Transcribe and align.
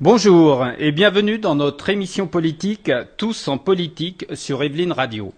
Bonjour 0.00 0.66
et 0.80 0.90
bienvenue 0.90 1.38
dans 1.38 1.54
notre 1.54 1.88
émission 1.88 2.26
politique 2.26 2.90
Tous 3.16 3.46
en 3.46 3.58
politique 3.58 4.26
sur 4.34 4.64
Evelyne 4.64 4.90
Radio. 4.90 5.32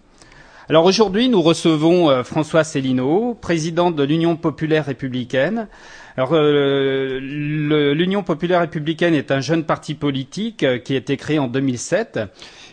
Alors 0.67 0.85
aujourd'hui, 0.85 1.29
nous 1.29 1.43
recevons 1.43 2.09
euh, 2.09 2.23
François 2.23 2.63
Célineau, 2.63 3.35
président 3.39 3.91
de 3.91 4.01
l'Union 4.01 4.35
populaire 4.35 4.87
républicaine. 4.87 5.67
Alors 6.17 6.31
euh, 6.33 7.19
l'Union 7.21 8.23
populaire 8.23 8.61
républicaine 8.61 9.13
est 9.13 9.29
un 9.29 9.41
jeune 9.41 9.63
parti 9.63 9.93
politique 9.93 10.63
euh, 10.63 10.79
qui 10.79 10.95
a 10.95 10.97
été 10.97 11.17
créé 11.17 11.37
en 11.37 11.47
2007 11.47 12.19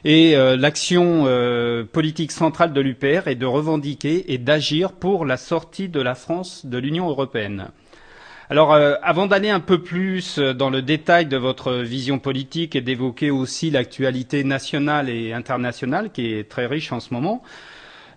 et 0.06 0.36
l'action 0.58 1.24
politique 1.92 2.30
centrale 2.30 2.74
de 2.74 2.80
l'UPR 2.82 3.26
est 3.26 3.36
de 3.36 3.46
revendiquer 3.46 4.34
et 4.34 4.36
d'agir 4.38 4.92
pour 4.92 5.24
la 5.24 5.38
sortie 5.38 5.88
de 5.88 6.00
la 6.00 6.14
France 6.14 6.66
de 6.66 6.76
l'Union 6.76 7.08
européenne. 7.08 7.68
Alors, 8.54 8.72
avant 9.02 9.26
d'aller 9.26 9.50
un 9.50 9.58
peu 9.58 9.82
plus 9.82 10.38
dans 10.38 10.70
le 10.70 10.80
détail 10.80 11.26
de 11.26 11.36
votre 11.36 11.72
vision 11.78 12.20
politique 12.20 12.76
et 12.76 12.82
d'évoquer 12.82 13.32
aussi 13.32 13.68
l'actualité 13.68 14.44
nationale 14.44 15.10
et 15.10 15.32
internationale 15.32 16.12
qui 16.12 16.32
est 16.32 16.48
très 16.48 16.66
riche 16.66 16.92
en 16.92 17.00
ce 17.00 17.12
moment, 17.12 17.42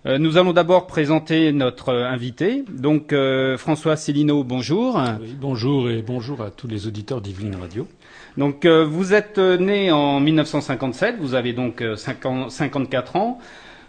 euh, 0.06 0.18
nous 0.18 0.36
allons 0.38 0.52
d'abord 0.52 0.86
présenter 0.86 1.50
notre 1.50 1.92
invité. 1.92 2.62
Donc 2.70 3.12
euh, 3.12 3.58
François 3.58 3.96
Célineau, 3.96 4.44
bonjour. 4.44 5.02
bonjour 5.40 5.90
et 5.90 6.02
bonjour 6.02 6.40
à 6.40 6.52
tous 6.52 6.68
les 6.68 6.86
auditeurs 6.86 7.20
d'Yveline 7.20 7.56
Radio. 7.56 7.88
Donc 8.36 8.64
euh, 8.64 8.84
vous 8.84 9.14
êtes 9.14 9.38
né 9.38 9.90
en 9.90 10.20
1957, 10.20 11.16
vous 11.18 11.34
avez 11.34 11.52
donc 11.52 11.82
54 11.96 13.16
ans. 13.16 13.40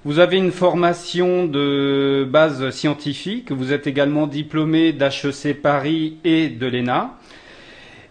Vous 0.05 0.19
avez 0.19 0.37
une 0.37 0.53
formation 0.53 1.45
de 1.45 2.25
base 2.29 2.69
scientifique, 2.69 3.51
vous 3.51 3.73
êtes 3.73 3.85
également 3.85 4.27
diplômé 4.27 4.93
d'HEC 4.93 5.61
Paris 5.61 6.15
et 6.23 6.47
de 6.47 6.67
l'ENA. 6.67 7.17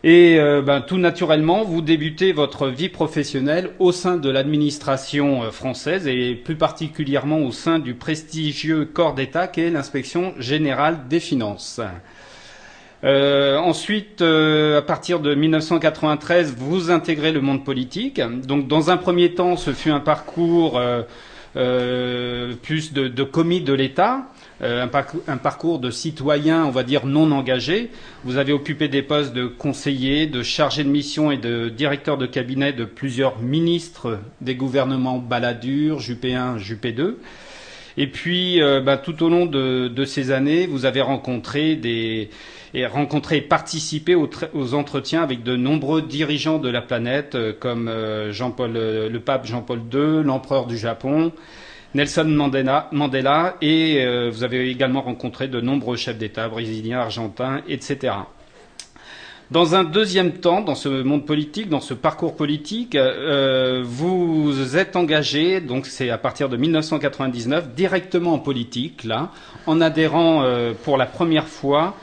Et 0.05 0.39
euh, 0.39 0.61
ben, 0.61 0.83
tout 0.83 0.99
naturellement, 0.99 1.65
vous 1.65 1.81
débutez 1.81 2.33
votre 2.33 2.69
vie 2.69 2.91
professionnelle 2.91 3.71
au 3.79 3.91
sein 3.91 4.19
de 4.19 4.29
l'administration 4.29 5.45
euh, 5.45 5.51
française 5.51 6.07
et 6.07 6.35
plus 6.35 6.57
particulièrement 6.57 7.39
au 7.39 7.53
sein 7.53 7.79
du 7.79 7.95
prestigieux 7.95 8.85
corps 8.85 9.15
d'État 9.15 9.49
qu'est 9.49 9.71
l'inspection 9.71 10.35
générale 10.39 11.09
des 11.09 11.21
finances. 11.21 11.81
Euh, 13.03 13.57
ensuite, 13.57 14.21
à 14.21 14.83
partir 14.83 15.21
de 15.21 15.35
1993, 15.35 16.55
vous 16.55 16.91
intégrez 16.91 17.33
le 17.33 17.41
monde 17.41 17.65
politique. 17.65 18.21
Donc, 18.21 18.69
dans 18.69 18.91
un 18.91 18.99
premier 18.99 19.33
temps, 19.33 19.57
ce 19.57 19.73
fut 19.73 19.91
un 19.91 20.01
parcours 20.01 20.79
plus 21.55 22.93
de, 22.93 23.09
de 23.09 23.23
commis 23.23 23.61
de 23.61 23.73
l'État. 23.73 24.29
Euh, 24.61 24.85
un, 25.29 25.37
parcours, 25.37 25.79
de 25.79 25.91
citoyen, 25.93 26.65
on 26.65 26.71
va 26.71 26.83
dire, 26.83 27.07
non 27.07 27.31
engagé. 27.31 27.91
Vous 28.25 28.39
avez 28.39 28.53
occupé 28.53 28.89
des 28.89 29.03
postes 29.03 29.33
de 29.33 29.47
conseiller, 29.47 30.27
de 30.27 30.43
chargé 30.43 30.83
de 30.83 30.89
mission 30.89 31.31
et 31.31 31.37
de 31.37 31.69
directeur 31.69 32.19
de 32.19 32.27
cabinet 32.27 32.73
de 32.73 32.85
plusieurs 32.85 33.39
ministres 33.39 34.19
des 34.41 34.57
gouvernements 34.57 35.19
Balladur, 35.19 36.01
Juppé 36.01 36.35
1, 36.35 36.59
Juppé 36.59 36.91
2. 36.91 37.21
Et 37.99 38.09
puis, 38.09 38.61
euh, 38.61 38.81
bah, 38.81 38.97
tout 38.97 39.23
au 39.23 39.29
long 39.29 39.47
de, 39.47 40.05
ces 40.05 40.33
années, 40.33 40.67
vous 40.67 40.87
avez 40.87 41.03
rencontré 41.03 41.77
des 41.77 42.29
et 42.75 42.87
rencontré 42.87 43.39
et 43.39 43.41
participé 43.41 44.15
aux, 44.15 44.75
entretiens 44.75 45.23
avec 45.23 45.43
de 45.43 45.57
nombreux 45.57 46.03
dirigeants 46.03 46.59
de 46.59 46.69
la 46.69 46.83
planète, 46.83 47.35
euh, 47.35 47.53
comme 47.59 47.91
Jean-Paul, 48.31 48.73
le 48.73 49.19
pape 49.21 49.47
Jean-Paul 49.47 49.81
II, 49.93 50.23
l'empereur 50.25 50.67
du 50.67 50.77
Japon, 50.77 51.33
Nelson 51.95 52.25
Mandela, 52.93 53.57
et 53.63 54.05
euh, 54.05 54.31
vous 54.31 54.45
avez 54.45 54.71
également 54.71 55.01
rencontré 55.01 55.49
de 55.49 55.61
nombreux 55.61 55.97
chefs 55.97 56.19
d'État 56.19 56.47
brésiliens, 56.49 57.01
argentins, 57.01 57.63
etc. 57.67 58.13
Dans 59.51 59.75
un 59.75 59.85
deuxième 59.85 60.33
temps, 60.33 60.61
dans 60.61 60.75
ce 60.75 60.91
monde 60.91 61.25
politique, 61.25 61.71
dans 61.71 61.81
ce 61.81 61.95
parcours 61.95 62.37
politique, 62.37 62.95
euh, 62.95 63.83
vous 63.83 64.77
êtes 64.77 64.97
engagé, 64.97 65.63
donc 65.63 65.87
c'est 65.87 66.11
à 66.11 66.19
partir 66.19 66.51
de 66.51 66.59
1999, 66.59 67.75
directement 67.75 68.35
en 68.35 68.39
politique, 68.39 69.05
là, 69.05 69.31
en 69.67 69.81
adhérant 69.81 70.43
euh, 70.43 70.75
pour 70.85 70.99
la 70.99 71.07
première 71.07 71.49
fois 71.49 71.97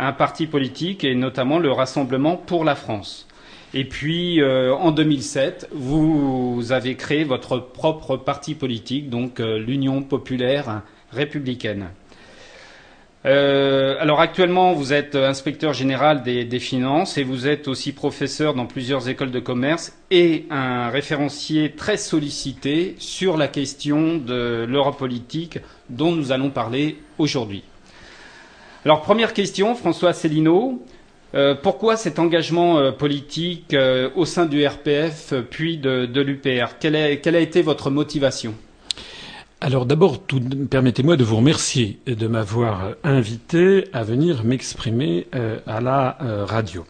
un 0.00 0.12
parti 0.12 0.46
politique 0.46 1.04
et 1.04 1.14
notamment 1.14 1.58
le 1.58 1.70
Rassemblement 1.70 2.36
pour 2.36 2.64
la 2.64 2.74
France. 2.74 3.26
Et 3.72 3.84
puis, 3.84 4.40
euh, 4.40 4.74
en 4.74 4.90
2007, 4.90 5.68
vous 5.72 6.66
avez 6.70 6.96
créé 6.96 7.22
votre 7.22 7.58
propre 7.58 8.16
parti 8.16 8.54
politique, 8.54 9.10
donc 9.10 9.38
euh, 9.38 9.58
l'Union 9.58 10.02
populaire 10.02 10.82
républicaine. 11.12 11.90
Euh, 13.26 13.96
alors 14.00 14.20
actuellement, 14.20 14.72
vous 14.72 14.94
êtes 14.94 15.14
inspecteur 15.14 15.74
général 15.74 16.22
des, 16.22 16.46
des, 16.46 16.58
finances 16.58 17.18
et 17.18 17.22
vous 17.22 17.46
êtes 17.46 17.68
aussi 17.68 17.92
professeur 17.92 18.54
dans 18.54 18.64
plusieurs 18.64 19.10
écoles 19.10 19.30
de 19.30 19.40
commerce 19.40 19.92
et 20.10 20.46
un 20.48 20.88
référencier 20.88 21.72
très 21.72 21.98
sollicité 21.98 22.96
sur 22.98 23.36
la 23.36 23.46
question 23.46 24.16
de 24.16 24.64
l'Europe 24.66 24.96
politique 24.96 25.58
dont 25.90 26.12
nous 26.12 26.32
allons 26.32 26.48
parler 26.48 26.96
aujourd'hui. 27.18 27.62
Alors 28.86 29.02
première 29.02 29.34
question, 29.34 29.74
François 29.74 30.14
Célineau. 30.14 30.82
Euh, 31.34 31.54
pourquoi 31.54 31.98
cet 31.98 32.18
engagement 32.18 32.78
euh, 32.78 32.92
politique 32.92 33.74
euh, 33.74 34.08
au 34.16 34.24
sein 34.24 34.46
du 34.46 34.66
RPF 34.66 35.34
puis 35.50 35.76
de, 35.76 36.08
l'UPR 36.20 36.78
quelle, 36.80 36.96
a 36.96 37.40
été 37.40 37.60
votre 37.60 37.90
motivation? 37.90 38.54
Alors 39.60 39.84
d'abord, 39.84 40.22
permettez-moi 40.70 41.18
de 41.18 41.24
vous 41.24 41.36
remercier 41.36 41.98
de 42.06 42.26
m'avoir 42.26 42.94
invité 43.04 43.84
à 43.92 44.02
venir 44.02 44.44
m'exprimer 44.44 45.26
à 45.66 45.82
la 45.82 46.16
radio. 46.48 46.86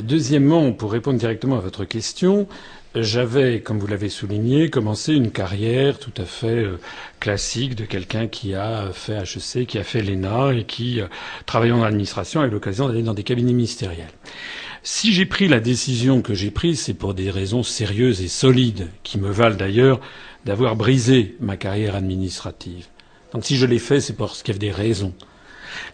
Deuxièmement, 0.00 0.70
pour 0.70 0.92
répondre 0.92 1.18
directement 1.18 1.56
à 1.56 1.60
votre 1.60 1.84
question, 1.84 2.46
j'avais, 2.94 3.60
comme 3.60 3.78
vous 3.78 3.86
l'avez 3.86 4.08
souligné, 4.08 4.68
commencé 4.68 5.14
une 5.14 5.30
carrière 5.30 5.98
tout 5.98 6.12
à 6.16 6.24
fait 6.24 6.64
euh, 6.64 6.80
classique 7.20 7.76
de 7.76 7.84
quelqu'un 7.84 8.26
qui 8.26 8.54
a 8.54 8.90
fait 8.92 9.16
HEC, 9.16 9.66
qui 9.66 9.78
a 9.78 9.84
fait 9.84 10.02
l'ENA 10.02 10.54
et 10.54 10.64
qui, 10.64 11.00
euh, 11.00 11.06
travaillant 11.46 11.78
dans 11.78 11.84
l'administration, 11.84 12.40
a 12.40 12.46
eu 12.46 12.50
l'occasion 12.50 12.88
d'aller 12.88 13.02
dans 13.02 13.14
des 13.14 13.22
cabinets 13.22 13.52
ministériels. 13.52 14.10
Si 14.82 15.12
j'ai 15.12 15.26
pris 15.26 15.46
la 15.46 15.60
décision 15.60 16.22
que 16.22 16.34
j'ai 16.34 16.50
prise, 16.50 16.80
c'est 16.80 16.94
pour 16.94 17.14
des 17.14 17.30
raisons 17.30 17.62
sérieuses 17.62 18.22
et 18.22 18.28
solides, 18.28 18.88
qui 19.02 19.18
me 19.18 19.30
valent 19.30 19.56
d'ailleurs 19.56 20.00
d'avoir 20.44 20.74
brisé 20.74 21.36
ma 21.38 21.56
carrière 21.56 21.94
administrative. 21.94 22.86
Donc 23.32 23.44
si 23.44 23.56
je 23.56 23.66
l'ai 23.66 23.78
fait, 23.78 24.00
c'est 24.00 24.16
parce 24.16 24.42
qu'il 24.42 24.54
y 24.54 24.58
avait 24.58 24.66
des 24.66 24.72
raisons. 24.72 25.12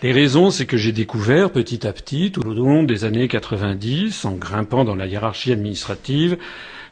Les 0.03 0.13
raisons, 0.13 0.51
c'est 0.51 0.67
que 0.67 0.77
j'ai 0.77 0.93
découvert 0.93 1.51
petit 1.51 1.87
à 1.87 1.93
petit, 1.93 2.33
tout 2.33 2.47
au 2.47 2.55
long 2.55 2.85
des 2.85 3.05
années 3.05 3.29
90, 3.29 4.25
en 4.25 4.33
grimpant 4.33 4.85
dans 4.85 4.95
la 4.95 5.07
hiérarchie 5.07 5.53
administrative, 5.53 6.39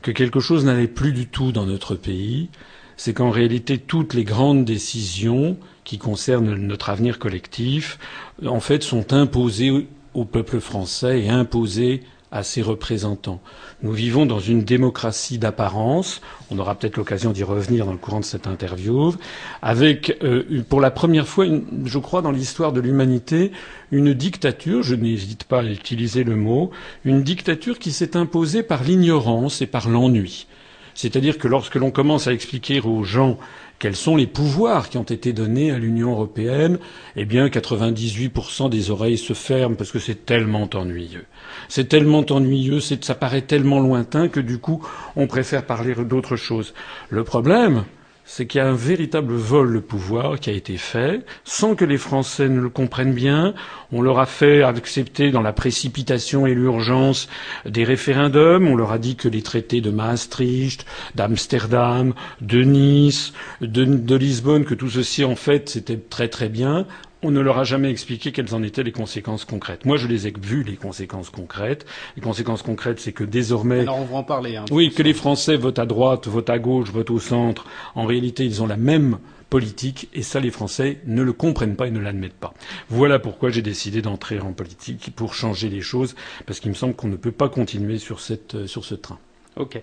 que 0.05 0.11
quelque 0.11 0.39
chose 0.39 0.67
n'allait 0.67 0.87
plus 0.87 1.13
du 1.13 1.27
tout 1.27 1.51
dans 1.51 1.65
notre 1.65 1.95
pays, 1.95 2.51
c'est 2.99 3.15
qu'en 3.15 3.31
réalité 3.31 3.79
toutes 3.79 4.13
les 4.13 4.23
grandes 4.23 4.67
décisions 4.67 5.57
qui 5.85 5.97
concernent 5.97 6.55
notre 6.55 6.91
avenir 6.91 7.19
collectif, 7.19 7.99
en 8.45 8.61
fait, 8.61 8.83
sont 8.83 9.15
imposées 9.15 9.89
au 10.13 10.25
peuple 10.27 10.61
français 10.61 11.23
et 11.23 11.31
imposées 11.31 12.03
à 12.35 12.43
ses 12.43 12.61
représentants. 12.63 13.41
Nous 13.83 13.93
vivons 13.93 14.27
dans 14.27 14.41
une 14.41 14.65
démocratie 14.65 15.39
d'apparence, 15.39 16.21
on 16.51 16.59
aura 16.59 16.75
peut-être 16.75 16.97
l'occasion 16.97 17.31
d'y 17.31 17.45
revenir 17.45 17.87
dans 17.87 17.93
le 17.93 17.99
courant 17.99 18.19
de 18.19 18.25
cette 18.25 18.49
interview, 18.49 19.15
avec 19.63 20.19
euh, 20.23 20.63
pour 20.69 20.81
la 20.81 20.91
première 20.91 21.29
fois, 21.29 21.47
je 21.85 21.99
crois, 21.99 22.23
dans 22.23 22.33
l'histoire 22.33 22.73
de 22.73 22.81
l'humanité, 22.81 23.53
une 23.93 24.13
dictature, 24.13 24.83
je 24.83 24.97
n'hésite 24.97 25.45
pas 25.45 25.61
à 25.61 25.65
utiliser 25.65 26.25
le 26.25 26.35
mot, 26.35 26.73
une 27.05 27.23
dictature 27.23 27.79
qui 27.79 27.93
s'est 27.93 28.17
imposée 28.17 28.65
par 28.65 28.83
l'ignorance 28.83 29.63
et 29.63 29.67
par 29.69 29.89
l'ennui. 29.89 30.49
C'est-à-dire 30.95 31.39
que 31.39 31.49
lorsque 31.49 31.75
l'on 31.75 31.91
commence 31.91 32.27
à 32.29 32.33
expliquer 32.33 32.81
aux 32.81 33.03
gens 33.05 33.39
quels 33.79 33.97
sont 33.97 34.17
les 34.17 34.27
pouvoirs 34.27 34.89
qui 34.89 34.99
ont 34.99 35.03
été 35.03 35.33
donnés 35.33 35.71
à 35.71 35.79
l'Union 35.79 36.13
européenne, 36.13 36.79
eh 37.17 37.25
bien 37.25 37.49
98% 37.49 38.71
des 38.71 38.91
oreilles 38.91 39.19
se 39.19 39.33
ferment 39.33 39.75
parce 39.75 39.91
que 39.93 39.99
c'est 39.99 40.25
tellement 40.25 40.69
ennuyeux. 40.75 41.27
C'est 41.69 41.89
tellement 41.89 42.25
ennuyeux, 42.31 42.81
ça 42.81 43.15
paraît 43.15 43.43
tellement 43.43 43.81
lointain 43.81 44.29
que 44.29 44.41
du 44.41 44.59
coup 44.59 44.87
on 45.17 45.27
préfère 45.27 45.67
parler 45.67 45.95
d'autre 45.95 46.37
chose. 46.37 46.73
Le 47.11 47.25
problème, 47.25 47.85
c'est 48.25 48.47
qu'il 48.47 48.59
y 48.59 48.63
a 48.63 48.67
un 48.67 48.75
véritable 48.75 49.35
vol 49.35 49.75
de 49.75 49.81
pouvoir 49.81 50.41
qui 50.41 50.51
a 50.51 50.55
été 50.55 50.77
fait, 50.77 51.25
sans 51.45 51.75
que 51.75 51.85
les 51.85 51.99
Français 51.99 52.49
ne 52.49 52.61
le 52.61 52.71
comprennent 52.71 53.13
bien. 53.13 53.55
On 53.93 54.01
leur 54.01 54.19
a 54.19 54.27
fait 54.27 54.63
accepter 54.63 55.31
dans 55.31 55.43
la 55.43 55.53
précipitation 55.53 56.47
et 56.47 56.55
l'urgence 56.55 57.29
des 57.67 57.85
référendums. 57.85 58.67
On 58.67 58.77
leur 58.77 58.93
a 58.93 58.99
dit 58.99 59.17
que 59.17 59.29
les 59.29 59.43
traités 59.43 59.83
de 59.83 59.91
Maastricht, 59.91 60.87
d'Amsterdam, 61.15 62.15
de 62.41 62.63
Nice, 62.63 63.33
de, 63.61 64.17
Lisbonne, 64.17 64.65
que 64.65 64.75
tout 64.75 64.91
ceci, 64.91 65.25
en 65.25 65.37
fait, 65.37 65.69
c'était 65.69 65.99
très 65.99 66.29
très 66.29 66.49
bien. 66.49 66.87
On 67.25 67.31
ne 67.31 67.41
leur 67.41 67.59
a 67.59 67.65
jamais 67.65 67.91
expliqué 67.91 68.33
quelles 68.33 68.55
en 68.55 68.63
étaient 68.63 68.83
les 68.83 68.93
conséquences 68.93 69.45
concrètes. 69.45 69.85
Moi, 69.87 69.97
je 69.97 70.07
les 70.07 70.27
ai 70.29 70.35
vues, 70.41 70.63
les 70.63 70.77
conséquences 70.77 71.31
concrètes. 71.31 71.87
Les 72.17 72.23
conséquences 72.23 72.63
concrètes, 72.63 73.01
c'est 73.01 73.13
que 73.13 73.25
désormais... 73.25 73.81
Alors, 73.81 73.99
on 74.01 74.05
va 74.05 74.17
en 74.19 74.23
parler. 74.23 74.57
Hein, 74.57 74.67
oui, 74.71 74.91
que 74.91 75.03
les 75.03 75.15
Français 75.15 75.57
votent 75.57 75.79
à 75.79 75.87
droite, 75.87 76.29
votent 76.29 76.51
à 76.51 76.59
gauche, 76.59 76.91
votent 76.91 77.11
au 77.11 77.19
centre. 77.19 77.65
En 77.95 78.05
réalité, 78.05 78.45
ils 78.45 78.63
ont 78.63 78.67
la 78.67 78.77
même 78.77 79.19
politique, 79.49 80.09
et 80.13 80.23
ça, 80.23 80.39
les 80.39 80.51
Français 80.51 80.99
ne 81.07 81.23
le 81.23 81.33
comprennent 81.33 81.77
pas 81.77 81.87
et 81.87 81.91
ne 81.91 82.01
l'admettent 82.01 82.35
pas. 82.35 82.53
Voilà 82.89 83.19
pourquoi 83.19 83.51
j'ai 83.51 83.63
décidé 83.63 84.03
d'entrer 84.03 84.39
en 84.41 84.53
politique, 84.53 85.13
pour 85.17 85.33
changer 85.33 85.69
les 85.69 85.81
choses, 85.81 86.17
parce 86.45 86.61
qu'il 86.61 86.71
me 86.71 86.75
semble 86.77 86.95
qu'on 86.95 87.09
ne 87.09 87.17
peut 87.17 87.33
pas 87.33 87.49
continuer 87.49 87.99
sur, 87.99 88.21
cette, 88.21 88.67
sur 88.67 88.85
ce 88.85 88.95
train. 88.95 89.19
Ok. 89.57 89.81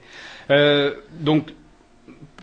Euh, 0.49 0.93
donc, 1.21 1.53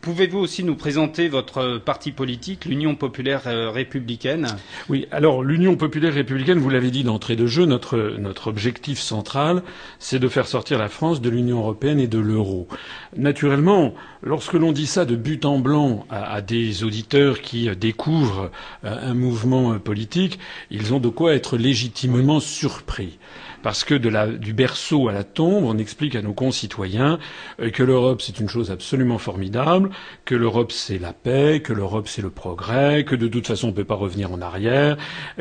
Pouvez-vous 0.01 0.39
aussi 0.39 0.65
nous 0.65 0.77
présenter 0.77 1.29
votre 1.29 1.79
parti 1.79 2.13
politique, 2.13 2.65
l'Union 2.67 2.95
populaire 2.95 3.43
euh, 3.47 3.71
républicaine? 3.71 4.47
Oui, 4.89 5.07
alors 5.11 5.43
l'Union 5.43 5.77
populaire 5.77 6.15
républicaine, 6.15 6.59
vous 6.59 6.71
l'avez 6.71 6.91
dit 6.91 7.05
d'entrée 7.05 7.37
de 7.37 7.47
jeu, 7.47 7.65
notre, 7.67 8.47
objectif 8.47 8.99
central, 9.01 9.63
c'est 9.99 10.19
de 10.19 10.29
faire 10.29 10.47
sortir 10.47 10.79
la 10.79 10.89
France 10.89 11.21
de 11.21 11.29
l'Union 11.31 11.59
européenne 11.59 11.99
et 12.01 12.07
de 12.07 12.19
l'euro. 12.19 12.69
Naturellement, 13.17 13.95
lorsque 14.23 14.53
l'on 14.55 14.73
dit 14.73 14.87
ça 14.87 15.05
de 15.05 15.17
but 15.17 15.45
en 15.45 15.59
blanc 15.59 16.07
à, 16.11 16.41
des 16.43 16.85
auditeurs 16.85 17.41
qui 17.41 17.69
découvrent 17.77 18.51
euh, 18.85 19.11
un 19.11 19.15
mouvement 19.15 19.79
politique, 19.79 20.39
ils 20.71 20.95
ont 20.95 21.01
de 21.01 21.09
quoi 21.09 21.35
être 21.35 21.57
légitimement 21.57 22.41
surpris 22.41 23.19
parce 23.63 23.85
que 23.85 23.95
du 23.95 24.53
berceau 24.53 25.09
à 25.09 25.13
la 25.13 25.25
tombe, 25.25 25.65
on 25.65 25.79
explique 25.79 26.15
à 26.15 26.23
nos 26.23 26.33
concitoyens 26.33 27.19
euh, 27.61 27.71
que 27.71 27.83
l'Europe 27.83 28.23
c'est 28.23 28.39
une 28.41 28.49
chose 28.49 28.71
absolument 28.71 29.19
formidable, 29.19 29.91
que 30.25 30.35
l'Europe 30.35 30.73
c'est 30.73 30.99
la 30.99 31.13
paix, 31.13 31.61
que 31.63 31.73
l'Europe 31.73 32.09
c'est 32.09 32.23
le 32.23 32.31
progrès, 32.31 33.05
que 33.05 33.17
de 33.17 33.29
toute 33.29 33.47
façon 33.47 33.69
on 33.69 33.71
ne 33.71 33.77
peut 33.77 33.85
pas 33.85 33.95
revenir 33.95 34.33
en 34.33 34.41
arrière, 34.41 34.97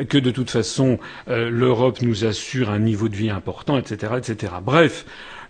que 0.08 0.18
de 0.18 0.30
toute 0.30 0.50
façon 0.50 0.98
euh, 1.28 1.50
l'Europe 1.50 2.02
nous 2.02 2.24
assure 2.24 2.70
un 2.70 2.78
niveau 2.78 3.08
de 3.08 3.16
vie 3.16 3.30
important, 3.30 3.78
etc., 3.78 4.14
etc. 4.18 4.52
Bref. 4.62 5.04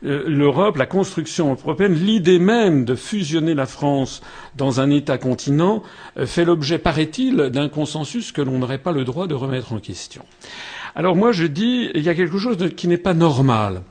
Euh, 0.05 0.23
L'Europe, 0.29 0.76
la 0.76 0.87
construction 0.87 1.50
européenne, 1.50 1.94
l'idée 1.94 2.38
même 2.38 2.85
de 2.85 2.94
fusionner 2.94 3.55
la 3.55 3.67
France 3.67 4.20
dans 4.56 4.81
un 4.81 4.91
État-continent 4.91 5.82
fait 6.25 6.44
l'objet, 6.44 6.79
paraît-il, 6.79 7.37
d'un 7.50 7.69
consensus 7.69 8.31
que 8.31 8.41
l'on 8.41 8.59
n'aurait 8.61 8.79
pas 8.79 8.93
le 8.93 9.05
droit 9.05 9.26
de 9.26 9.35
remettre 9.35 9.73
en 9.73 9.81
question. 9.81 10.25
Alors 10.99 11.15
moi 11.15 11.31
je 11.31 11.45
dis, 11.45 11.93
il 11.95 12.03
y 12.03 12.09
a 12.09 12.15
quelque 12.17 12.39
chose 12.39 12.59
qui 12.77 12.89
n'est 12.89 12.99
pas 12.99 13.15
normal. 13.15 13.83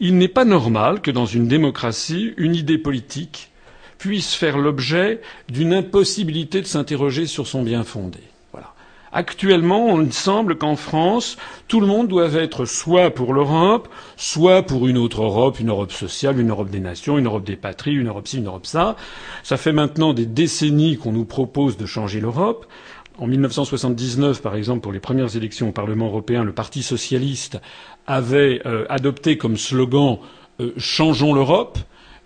Il 0.00 0.16
n'est 0.16 0.26
pas 0.26 0.46
normal 0.46 1.02
que 1.02 1.10
dans 1.10 1.26
une 1.26 1.46
démocratie, 1.46 2.32
une 2.38 2.54
idée 2.54 2.78
politique 2.78 3.50
puisse 3.98 4.34
faire 4.34 4.56
l'objet 4.56 5.20
d'une 5.50 5.74
impossibilité 5.74 6.62
de 6.62 6.66
s'interroger 6.66 7.26
sur 7.26 7.46
son 7.46 7.62
bien 7.62 7.84
fondé. 7.84 8.20
Actuellement, 9.12 10.00
il 10.00 10.12
semble 10.12 10.56
qu'en 10.56 10.76
France, 10.76 11.36
tout 11.66 11.80
le 11.80 11.86
monde 11.86 12.06
doit 12.06 12.32
être 12.32 12.64
soit 12.64 13.10
pour 13.10 13.34
l'Europe, 13.34 13.88
soit 14.16 14.62
pour 14.62 14.86
une 14.86 14.98
autre 14.98 15.22
Europe, 15.22 15.58
une 15.58 15.70
Europe 15.70 15.90
sociale, 15.90 16.38
une 16.38 16.50
Europe 16.50 16.70
des 16.70 16.78
nations, 16.78 17.18
une 17.18 17.26
Europe 17.26 17.44
des 17.44 17.56
patries, 17.56 17.96
une 17.96 18.06
Europe 18.06 18.28
ci, 18.28 18.38
une 18.38 18.46
Europe 18.46 18.66
ça. 18.66 18.94
Ça 19.42 19.56
fait 19.56 19.72
maintenant 19.72 20.14
des 20.14 20.26
décennies 20.26 20.96
qu'on 20.96 21.10
nous 21.10 21.24
propose 21.24 21.76
de 21.76 21.86
changer 21.86 22.20
l'Europe. 22.20 22.66
En 23.20 23.26
1979, 23.26 24.40
par 24.40 24.56
exemple, 24.56 24.80
pour 24.80 24.92
les 24.92 24.98
premières 24.98 25.36
élections 25.36 25.68
au 25.68 25.72
Parlement 25.72 26.06
européen, 26.06 26.42
le 26.42 26.52
Parti 26.52 26.82
socialiste 26.82 27.60
avait 28.06 28.62
euh, 28.64 28.86
adopté 28.88 29.36
comme 29.36 29.58
slogan 29.58 30.18
euh, 30.58 30.72
Changeons 30.78 31.34
l'Europe. 31.34 31.78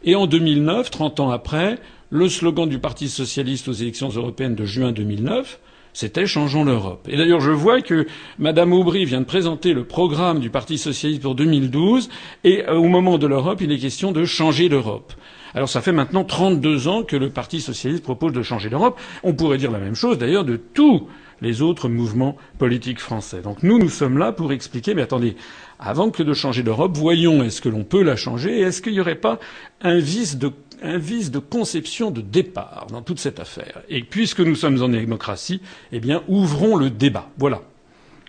Et 0.04 0.14
en 0.14 0.28
2009, 0.28 0.92
30 0.92 1.18
ans 1.18 1.30
après, 1.30 1.78
le 2.10 2.28
slogan 2.28 2.68
du 2.68 2.78
Parti 2.78 3.08
socialiste 3.08 3.66
aux 3.66 3.72
élections 3.72 4.08
européennes 4.08 4.54
de 4.54 4.64
juin 4.64 4.92
2009, 4.92 5.58
c'était 5.92 6.26
Changeons 6.26 6.64
l'Europe. 6.64 7.08
Et 7.10 7.16
d'ailleurs, 7.16 7.40
je 7.40 7.50
vois 7.50 7.80
que 7.80 8.06
Madame 8.38 8.72
Aubry 8.72 9.04
vient 9.04 9.20
de 9.20 9.26
présenter 9.26 9.72
le 9.72 9.82
programme 9.82 10.38
du 10.38 10.48
Parti 10.48 10.78
socialiste 10.78 11.22
pour 11.22 11.34
2012, 11.34 12.08
et 12.44 12.68
euh, 12.68 12.76
au 12.76 12.86
moment 12.86 13.18
de 13.18 13.26
l'Europe, 13.26 13.60
il 13.62 13.72
est 13.72 13.78
question 13.78 14.12
de 14.12 14.24
changer 14.24 14.68
l'Europe. 14.68 15.12
Alors 15.54 15.68
ça 15.68 15.80
fait 15.80 15.92
maintenant 15.92 16.24
32 16.24 16.88
ans 16.88 17.02
que 17.04 17.16
le 17.16 17.30
Parti 17.30 17.60
socialiste 17.60 18.02
propose 18.02 18.32
de 18.32 18.42
changer 18.42 18.68
l'Europe. 18.68 18.98
On 19.22 19.34
pourrait 19.34 19.58
dire 19.58 19.70
la 19.70 19.78
même 19.78 19.94
chose 19.94 20.18
d'ailleurs 20.18 20.44
de 20.44 20.56
tous 20.56 21.08
les 21.40 21.62
autres 21.62 21.88
mouvements 21.88 22.36
politiques 22.58 23.00
français. 23.00 23.40
Donc 23.40 23.62
nous, 23.62 23.78
nous 23.78 23.88
sommes 23.88 24.18
là 24.18 24.32
pour 24.32 24.52
expliquer, 24.52 24.94
mais 24.94 25.02
attendez, 25.02 25.36
avant 25.78 26.10
que 26.10 26.22
de 26.22 26.34
changer 26.34 26.62
l'Europe, 26.62 26.96
voyons 26.96 27.42
est-ce 27.44 27.60
que 27.60 27.68
l'on 27.68 27.84
peut 27.84 28.02
la 28.02 28.16
changer? 28.16 28.58
Et 28.58 28.62
est-ce 28.62 28.82
qu'il 28.82 28.92
n'y 28.92 29.00
aurait 29.00 29.14
pas 29.14 29.38
un 29.80 29.98
vice 29.98 30.36
de 30.38 31.38
conception 31.38 32.10
de 32.10 32.20
départ 32.20 32.86
dans 32.90 33.02
toute 33.02 33.20
cette 33.20 33.38
affaire? 33.38 33.82
Et 33.88 34.02
puisque 34.02 34.40
nous 34.40 34.56
sommes 34.56 34.82
en 34.82 34.88
démocratie, 34.88 35.60
eh 35.92 36.00
bien, 36.00 36.22
ouvrons 36.28 36.76
le 36.76 36.90
débat. 36.90 37.28
Voilà. 37.38 37.62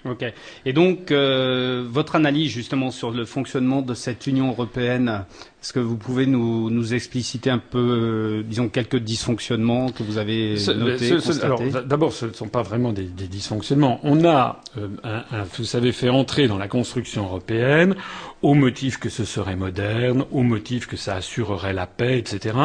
Ok. 0.05 0.23
Et 0.65 0.73
donc, 0.73 1.11
euh, 1.11 1.83
votre 1.89 2.15
analyse 2.15 2.51
justement 2.51 2.91
sur 2.91 3.09
le 3.09 3.25
fonctionnement 3.25 3.81
de 3.81 3.95
cette 3.95 4.27
Union 4.27 4.49
européenne, 4.49 5.25
est-ce 5.65 5.73
que 5.73 5.79
vous 5.79 5.97
pouvez 5.97 6.27
nous, 6.27 6.69
nous 6.69 6.93
expliciter 6.93 7.49
un 7.49 7.57
peu, 7.57 7.79
euh, 7.79 8.43
disons, 8.43 8.69
quelques 8.69 8.99
dysfonctionnements 8.99 9.89
que 9.89 10.03
vous 10.03 10.19
avez 10.19 10.57
notés, 10.75 11.11
Alors, 11.41 11.59
d'abord, 11.83 12.13
ce 12.13 12.27
ne 12.27 12.33
sont 12.33 12.49
pas 12.49 12.61
vraiment 12.61 12.93
des, 12.93 13.05
des 13.05 13.25
dysfonctionnements. 13.25 13.99
On 14.03 14.25
a, 14.25 14.61
euh, 14.77 14.89
un, 15.03 15.23
un, 15.31 15.43
vous 15.57 15.63
savez, 15.63 15.91
fait 15.91 16.09
entrer 16.09 16.47
dans 16.47 16.59
la 16.59 16.67
construction 16.67 17.23
européenne 17.23 17.95
au 18.45 18.53
motif 18.53 18.99
que 18.99 19.09
ce 19.09 19.25
serait 19.25 19.55
moderne, 19.55 20.23
au 20.31 20.43
motif 20.43 20.85
que 20.85 20.97
ça 20.97 21.15
assurerait 21.15 21.73
la 21.73 21.87
paix, 21.87 22.19
etc. 22.19 22.55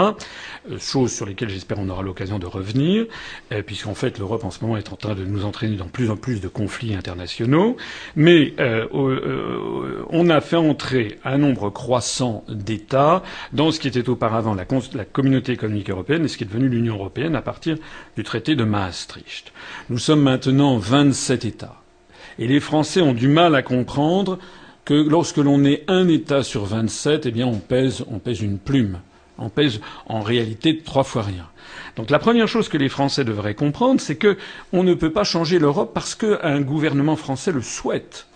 Euh, 0.71 0.79
choses 0.79 1.11
sur 1.11 1.25
lesquelles 1.25 1.49
j'espère 1.49 1.79
on 1.79 1.89
aura 1.89 2.03
l'occasion 2.03 2.39
de 2.39 2.45
revenir, 2.45 3.07
euh, 3.51 3.63
puisqu'en 3.63 3.95
fait 3.95 4.19
l'Europe 4.19 4.45
en 4.45 4.51
ce 4.51 4.63
moment 4.63 4.77
est 4.77 4.93
en 4.93 4.97
train 4.97 5.15
de 5.15 5.25
nous 5.25 5.47
entraîner 5.47 5.77
dans 5.77 5.89
plus 5.89 6.11
en 6.11 6.17
plus 6.17 6.43
de 6.43 6.49
conflits 6.49 6.95
internationaux. 6.95 7.79
Mais 8.15 8.53
euh, 8.61 8.87
euh 8.93 10.05
on 10.11 10.29
a 10.29 10.43
fait 10.43 10.57
entrer 10.57 11.19
un 11.25 11.39
nombre 11.39 11.71
croissant 11.71 12.45
d'États 12.49 12.90
dans 13.53 13.71
ce 13.71 13.81
qui 13.81 13.89
était 13.89 14.09
auparavant 14.09 14.55
la, 14.55 14.65
communauté 15.05 15.53
économique 15.53 15.91
européenne 15.91 16.25
et 16.25 16.29
ce 16.29 16.37
qui 16.37 16.45
est 16.45 16.47
devenu 16.47 16.69
l'Union 16.69 16.95
européenne 16.95 17.37
à 17.37 17.43
partir 17.43 17.77
du 18.17 18.23
traité 18.25 18.55
de 18.57 18.65
Maastricht. 18.65 19.53
Nous 19.89 19.99
sommes 19.99 20.23
maintenant 20.23 20.77
27 20.79 21.45
États. 21.45 21.77
Et 22.39 22.47
les 22.47 22.61
Français 22.61 23.01
ont 23.03 23.13
du 23.13 23.29
mal 23.29 23.55
à 23.55 23.63
comprendre 23.63 24.39
que 24.85 24.95
lorsque 24.95 25.37
l'on 25.37 25.65
est 25.65 25.85
un 25.89 26.09
État 26.09 26.43
sur 26.43 26.65
27, 26.65 27.27
eh 27.27 27.31
bien 27.31 27.47
on 27.47 27.59
pèse, 27.59 28.05
on 28.11 28.19
pèse 28.19 28.41
une 28.41 28.59
plume. 28.59 28.99
On 29.39 29.49
pèse 29.49 29.81
en 30.07 30.21
réalité 30.21 30.79
trois 30.79 31.05
fois 31.05 31.23
rien. 31.23 31.47
Donc 31.97 32.11
la 32.11 32.19
première 32.19 32.49
chose 32.49 32.69
que 32.69 32.77
les 32.77 32.89
Français 32.89 33.25
devraient 33.25 33.55
comprendre, 33.55 34.01
c'est 34.01 34.17
que 34.17 34.37
on 34.73 34.83
ne 34.83 34.95
peut 34.95 35.13
pas 35.13 35.25
changer 35.25 35.59
l'Europe 35.59 35.93
parce 35.95 36.15
qu'un 36.15 36.61
gouvernement 36.61 37.17
français 37.17 37.53
le 37.53 37.63
souhaite. 37.63 38.27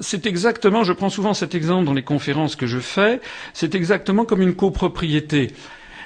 C'est 0.00 0.26
exactement, 0.26 0.84
je 0.84 0.92
prends 0.92 1.10
souvent 1.10 1.34
cet 1.34 1.54
exemple 1.54 1.84
dans 1.86 1.94
les 1.94 2.02
conférences 2.02 2.56
que 2.56 2.66
je 2.66 2.78
fais, 2.78 3.20
c'est 3.52 3.74
exactement 3.74 4.24
comme 4.24 4.42
une 4.42 4.54
copropriété. 4.54 5.52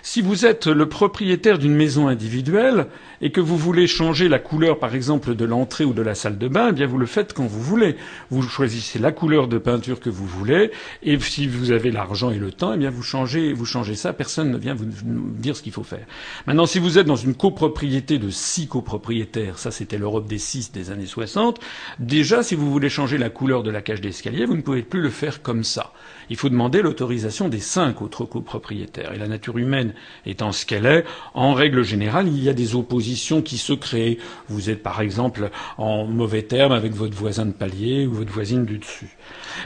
Si 0.06 0.20
vous 0.20 0.44
êtes 0.44 0.66
le 0.66 0.86
propriétaire 0.86 1.58
d'une 1.58 1.74
maison 1.74 2.08
individuelle 2.08 2.88
et 3.22 3.32
que 3.32 3.40
vous 3.40 3.56
voulez 3.56 3.86
changer 3.86 4.28
la 4.28 4.38
couleur, 4.38 4.78
par 4.78 4.94
exemple, 4.94 5.34
de 5.34 5.46
l'entrée 5.46 5.86
ou 5.86 5.94
de 5.94 6.02
la 6.02 6.14
salle 6.14 6.36
de 6.36 6.46
bain, 6.46 6.66
eh 6.68 6.72
bien 6.72 6.86
vous 6.86 6.98
le 6.98 7.06
faites 7.06 7.32
quand 7.32 7.46
vous 7.46 7.62
voulez. 7.62 7.96
Vous 8.28 8.42
choisissez 8.42 8.98
la 8.98 9.12
couleur 9.12 9.48
de 9.48 9.56
peinture 9.56 10.00
que 10.00 10.10
vous 10.10 10.26
voulez, 10.26 10.72
et 11.02 11.18
si 11.18 11.46
vous 11.46 11.70
avez 11.70 11.90
l'argent 11.90 12.30
et 12.30 12.38
le 12.38 12.52
temps, 12.52 12.74
eh 12.74 12.76
bien 12.76 12.90
vous 12.90 13.02
changez, 13.02 13.54
vous 13.54 13.64
changez 13.64 13.94
ça. 13.94 14.12
Personne 14.12 14.50
ne 14.50 14.58
vient 14.58 14.74
vous 14.74 14.84
dire 14.84 15.56
ce 15.56 15.62
qu'il 15.62 15.72
faut 15.72 15.84
faire. 15.84 16.04
Maintenant, 16.46 16.66
si 16.66 16.80
vous 16.80 16.98
êtes 16.98 17.06
dans 17.06 17.16
une 17.16 17.34
copropriété 17.34 18.18
de 18.18 18.28
six 18.28 18.68
copropriétaires, 18.68 19.58
ça 19.58 19.70
c'était 19.70 19.96
l'Europe 19.96 20.26
des 20.26 20.38
six 20.38 20.70
des 20.70 20.90
années 20.90 21.06
60, 21.06 21.60
déjà 21.98 22.42
si 22.42 22.56
vous 22.56 22.70
voulez 22.70 22.90
changer 22.90 23.16
la 23.16 23.30
couleur 23.30 23.62
de 23.62 23.70
la 23.70 23.80
cage 23.80 24.02
d'escalier, 24.02 24.44
vous 24.44 24.56
ne 24.56 24.62
pouvez 24.62 24.82
plus 24.82 25.00
le 25.00 25.08
faire 25.10 25.40
comme 25.40 25.64
ça. 25.64 25.94
Il 26.30 26.36
faut 26.36 26.48
demander 26.48 26.82
l'autorisation 26.82 27.48
des 27.48 27.60
cinq 27.60 28.02
autres 28.02 28.24
copropriétaires. 28.24 29.12
Et 29.12 29.18
la 29.18 29.28
nature 29.28 29.58
humaine 29.58 29.94
étant 30.26 30.52
ce 30.52 30.66
qu'elle 30.66 30.86
est, 30.86 31.04
en 31.34 31.54
règle 31.54 31.82
générale, 31.82 32.28
il 32.28 32.42
y 32.42 32.48
a 32.48 32.54
des 32.54 32.74
oppositions 32.74 33.42
qui 33.42 33.58
se 33.58 33.72
créent. 33.72 34.18
Vous 34.48 34.70
êtes 34.70 34.82
par 34.82 35.00
exemple 35.00 35.50
en 35.78 36.04
mauvais 36.04 36.42
terme 36.42 36.72
avec 36.72 36.92
votre 36.92 37.16
voisin 37.16 37.46
de 37.46 37.52
palier 37.52 38.06
ou 38.06 38.12
votre 38.12 38.32
voisine 38.32 38.64
du 38.64 38.78
dessus. 38.78 39.16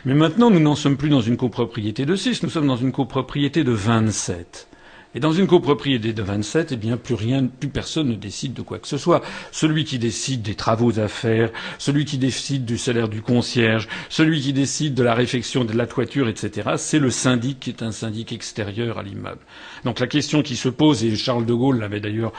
Mais 0.05 0.15
maintenant, 0.15 0.50
nous 0.50 0.61
n'en 0.61 0.75
sommes 0.75 0.97
plus 0.97 1.09
dans 1.11 1.21
une 1.21 1.37
copropriété 1.37 2.07
de 2.07 2.17
6, 2.17 2.43
nous 2.43 2.50
sommes 2.50 2.67
dans 2.67 2.77
une 2.77 2.93
copropriété 2.93 3.65
de 3.65 3.73
27. 3.73 4.67
Et 5.15 5.21
dans 5.21 5.33
une 5.33 5.47
copropriété 5.47 6.12
de 6.12 6.23
27, 6.23 6.73
eh 6.73 6.77
bien, 6.77 6.99
plus 6.99 7.15
rien, 7.15 7.47
plus 7.47 7.71
personne 7.71 8.09
ne 8.09 8.15
décide 8.15 8.53
de 8.53 8.61
quoi 8.61 8.79
que 8.79 8.87
ce 8.87 8.99
soit. 8.99 9.23
Celui 9.53 9.85
qui 9.85 9.99
décide 9.99 10.43
des 10.43 10.55
travaux 10.55 10.99
à 10.99 11.09
faire, 11.09 11.50
celui 11.79 12.05
qui 12.05 12.19
décide 12.19 12.67
du 12.67 12.77
salaire 12.77 13.09
du 13.09 13.23
concierge, 13.23 13.88
celui 14.11 14.41
qui 14.43 14.53
décide 14.53 14.95
de 14.95 15.03
la 15.03 15.15
réfection 15.15 15.65
de 15.65 15.73
la 15.73 15.87
toiture, 15.87 16.29
etc., 16.29 16.73
c'est 16.77 16.99
le 16.99 17.11
syndic 17.11 17.59
qui 17.59 17.71
est 17.71 17.83
un 17.83 17.91
syndic 17.91 18.33
extérieur 18.33 18.99
à 18.99 19.03
l'immeuble. 19.03 19.41
Donc 19.85 19.99
la 19.99 20.07
question 20.07 20.43
qui 20.43 20.57
se 20.57 20.69
pose, 20.69 21.03
et 21.05 21.17
Charles 21.17 21.47
de 21.47 21.55
Gaulle 21.55 21.79
l'avait 21.79 22.00
d'ailleurs 22.00 22.33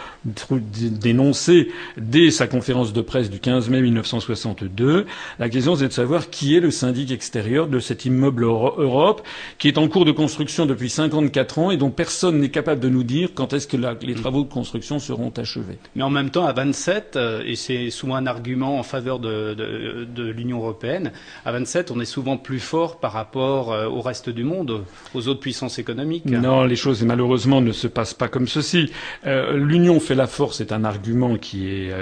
dénoncé 0.61 1.69
dès 1.97 2.29
sa 2.29 2.45
conférence 2.45 2.93
de 2.93 3.01
presse 3.01 3.31
du 3.31 3.39
15 3.39 3.69
mai 3.69 3.81
1962, 3.81 5.07
la 5.39 5.49
question 5.49 5.75
c'est 5.75 5.87
de 5.87 5.93
savoir 5.93 6.29
qui 6.29 6.55
est 6.55 6.59
le 6.59 6.71
syndic 6.71 7.11
extérieur 7.11 7.67
de 7.67 7.79
cet 7.79 8.05
immeuble 8.05 8.43
Europe, 8.43 9.25
qui 9.57 9.67
est 9.67 9.77
en 9.79 9.87
cours 9.87 10.05
de 10.05 10.11
construction 10.11 10.67
depuis 10.67 10.89
54 10.89 11.59
ans 11.59 11.71
et 11.71 11.77
dont 11.77 11.89
personne 11.89 12.39
n'est 12.39 12.49
capable 12.59 12.81
de 12.81 12.89
nous 12.89 13.03
dire 13.03 13.29
quand 13.33 13.53
est-ce 13.53 13.67
que 13.67 13.77
les 14.05 14.15
travaux 14.15 14.43
de 14.43 14.49
construction 14.49 14.99
seront 14.99 15.29
achevés. 15.37 15.77
Mais 15.95 16.03
en 16.03 16.09
même 16.09 16.29
temps, 16.29 16.45
à 16.45 16.51
27, 16.51 17.15
euh, 17.15 17.41
et 17.45 17.55
c'est 17.55 17.89
souvent 17.89 18.15
un 18.15 18.27
argument 18.27 18.77
en 18.77 18.83
faveur 18.83 19.19
de, 19.19 19.53
de, 19.53 20.23
l'Union 20.29 20.57
européenne, 20.57 21.13
à 21.45 21.53
27, 21.53 21.89
on 21.91 22.01
est 22.01 22.05
souvent 22.05 22.35
plus 22.35 22.59
fort 22.59 22.99
par 22.99 23.13
rapport 23.13 23.71
euh, 23.71 23.87
au 23.87 24.01
reste 24.01 24.29
du 24.29 24.43
monde, 24.43 24.83
aux 25.13 25.27
autres 25.29 25.39
puissances 25.39 25.79
économiques. 25.79 26.25
Non, 26.25 26.65
les 26.65 26.75
choses 26.75 27.01
malheureusement 27.03 27.61
ne 27.61 27.71
se 27.71 27.87
passent 27.87 28.13
pas 28.13 28.27
comme 28.27 28.47
ceci. 28.49 28.91
Euh, 29.25 29.55
L'Union 29.57 30.01
fait 30.01 30.15
la 30.15 30.27
force 30.27 30.59
est 30.59 30.73
un 30.73 30.83
argument 30.83 31.37
qui 31.37 31.69
est 31.69 31.93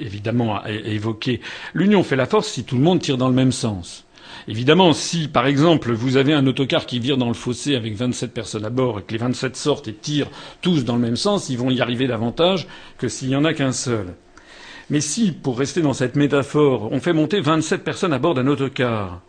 évidemment 0.00 0.64
évoqué. 0.66 1.40
L'Union 1.74 2.04
fait 2.04 2.16
la 2.16 2.26
force 2.26 2.46
si 2.48 2.62
tout 2.62 2.76
le 2.76 2.82
monde 2.82 3.00
tire 3.00 3.16
dans 3.18 3.28
le 3.28 3.34
même 3.34 3.52
sens. 3.52 4.05
Évidemment, 4.48 4.92
si, 4.92 5.28
par 5.28 5.46
exemple, 5.46 5.92
vous 5.92 6.16
avez 6.16 6.32
un 6.32 6.46
autocar 6.46 6.86
qui 6.86 6.98
vire 6.98 7.16
dans 7.16 7.28
le 7.28 7.34
fossé 7.34 7.74
avec 7.74 7.94
27 7.96 8.32
personnes 8.32 8.64
à 8.64 8.70
bord 8.70 9.00
et 9.00 9.02
que 9.02 9.12
les 9.12 9.18
27 9.18 9.56
sortent 9.56 9.88
et 9.88 9.94
tirent 9.94 10.30
tous 10.62 10.84
dans 10.84 10.94
le 10.96 11.02
même 11.02 11.16
sens, 11.16 11.48
ils 11.48 11.58
vont 11.58 11.70
y 11.70 11.80
arriver 11.80 12.06
davantage 12.06 12.66
que 12.98 13.08
s'il 13.08 13.28
n'y 13.28 13.36
en 13.36 13.44
a 13.44 13.54
qu'un 13.54 13.72
seul. 13.72 14.14
Mais 14.88 15.00
si, 15.00 15.32
pour 15.32 15.58
rester 15.58 15.82
dans 15.82 15.94
cette 15.94 16.14
métaphore, 16.14 16.88
on 16.92 17.00
fait 17.00 17.12
monter 17.12 17.40
27 17.40 17.82
personnes 17.82 18.12
à 18.12 18.18
bord 18.18 18.34
d'un 18.34 18.46
autocar 18.46 19.20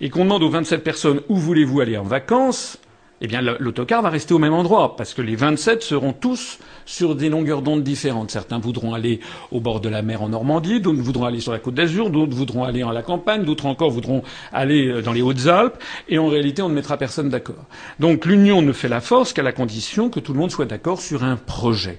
et 0.00 0.10
qu'on 0.10 0.24
demande 0.24 0.42
aux 0.42 0.50
27 0.50 0.84
personnes 0.84 1.20
où 1.28 1.36
voulez-vous 1.36 1.80
aller 1.80 1.96
en 1.96 2.02
vacances, 2.02 2.78
eh 3.20 3.26
bien 3.26 3.40
l'autocar 3.42 4.02
va 4.02 4.10
rester 4.10 4.34
au 4.34 4.38
même 4.38 4.52
endroit, 4.52 4.96
parce 4.96 5.14
que 5.14 5.22
les 5.22 5.34
27 5.34 5.82
seront 5.82 6.12
tous 6.12 6.58
sur 6.86 7.14
des 7.14 7.28
longueurs 7.28 7.62
d'onde 7.62 7.82
différentes. 7.82 8.30
Certains 8.30 8.58
voudront 8.58 8.94
aller 8.94 9.20
au 9.50 9.60
bord 9.60 9.80
de 9.80 9.88
la 9.88 10.02
mer 10.02 10.22
en 10.22 10.28
Normandie, 10.28 10.80
d'autres 10.80 11.00
voudront 11.00 11.24
aller 11.24 11.40
sur 11.40 11.52
la 11.52 11.58
côte 11.58 11.74
d'Azur, 11.74 12.10
d'autres 12.10 12.34
voudront 12.34 12.64
aller 12.64 12.84
en 12.84 12.92
la 12.92 13.02
campagne, 13.02 13.44
d'autres 13.44 13.66
encore 13.66 13.90
voudront 13.90 14.22
aller 14.52 14.88
euh, 14.88 15.02
dans 15.02 15.12
les 15.12 15.22
Hautes-Alpes, 15.22 15.76
et 16.08 16.18
en 16.18 16.28
réalité 16.28 16.62
on 16.62 16.68
ne 16.68 16.74
mettra 16.74 16.96
personne 16.96 17.28
d'accord. 17.28 17.64
Donc 17.98 18.24
l'union 18.24 18.62
ne 18.62 18.72
fait 18.72 18.88
la 18.88 19.00
force 19.00 19.32
qu'à 19.32 19.42
la 19.42 19.52
condition 19.52 20.10
que 20.10 20.20
tout 20.20 20.32
le 20.32 20.38
monde 20.38 20.50
soit 20.50 20.66
d'accord 20.66 21.00
sur 21.00 21.24
un 21.24 21.36
projet. 21.36 21.98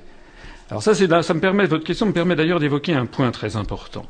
Alors 0.69 0.83
ça, 0.83 0.93
ça 0.93 1.33
me 1.33 1.39
permet, 1.39 1.65
votre 1.65 1.83
question 1.83 2.05
me 2.05 2.13
permet 2.13 2.35
d'ailleurs 2.35 2.59
d'évoquer 2.59 2.93
un 2.93 3.07
point 3.07 3.31
très 3.31 3.55
important. 3.55 4.05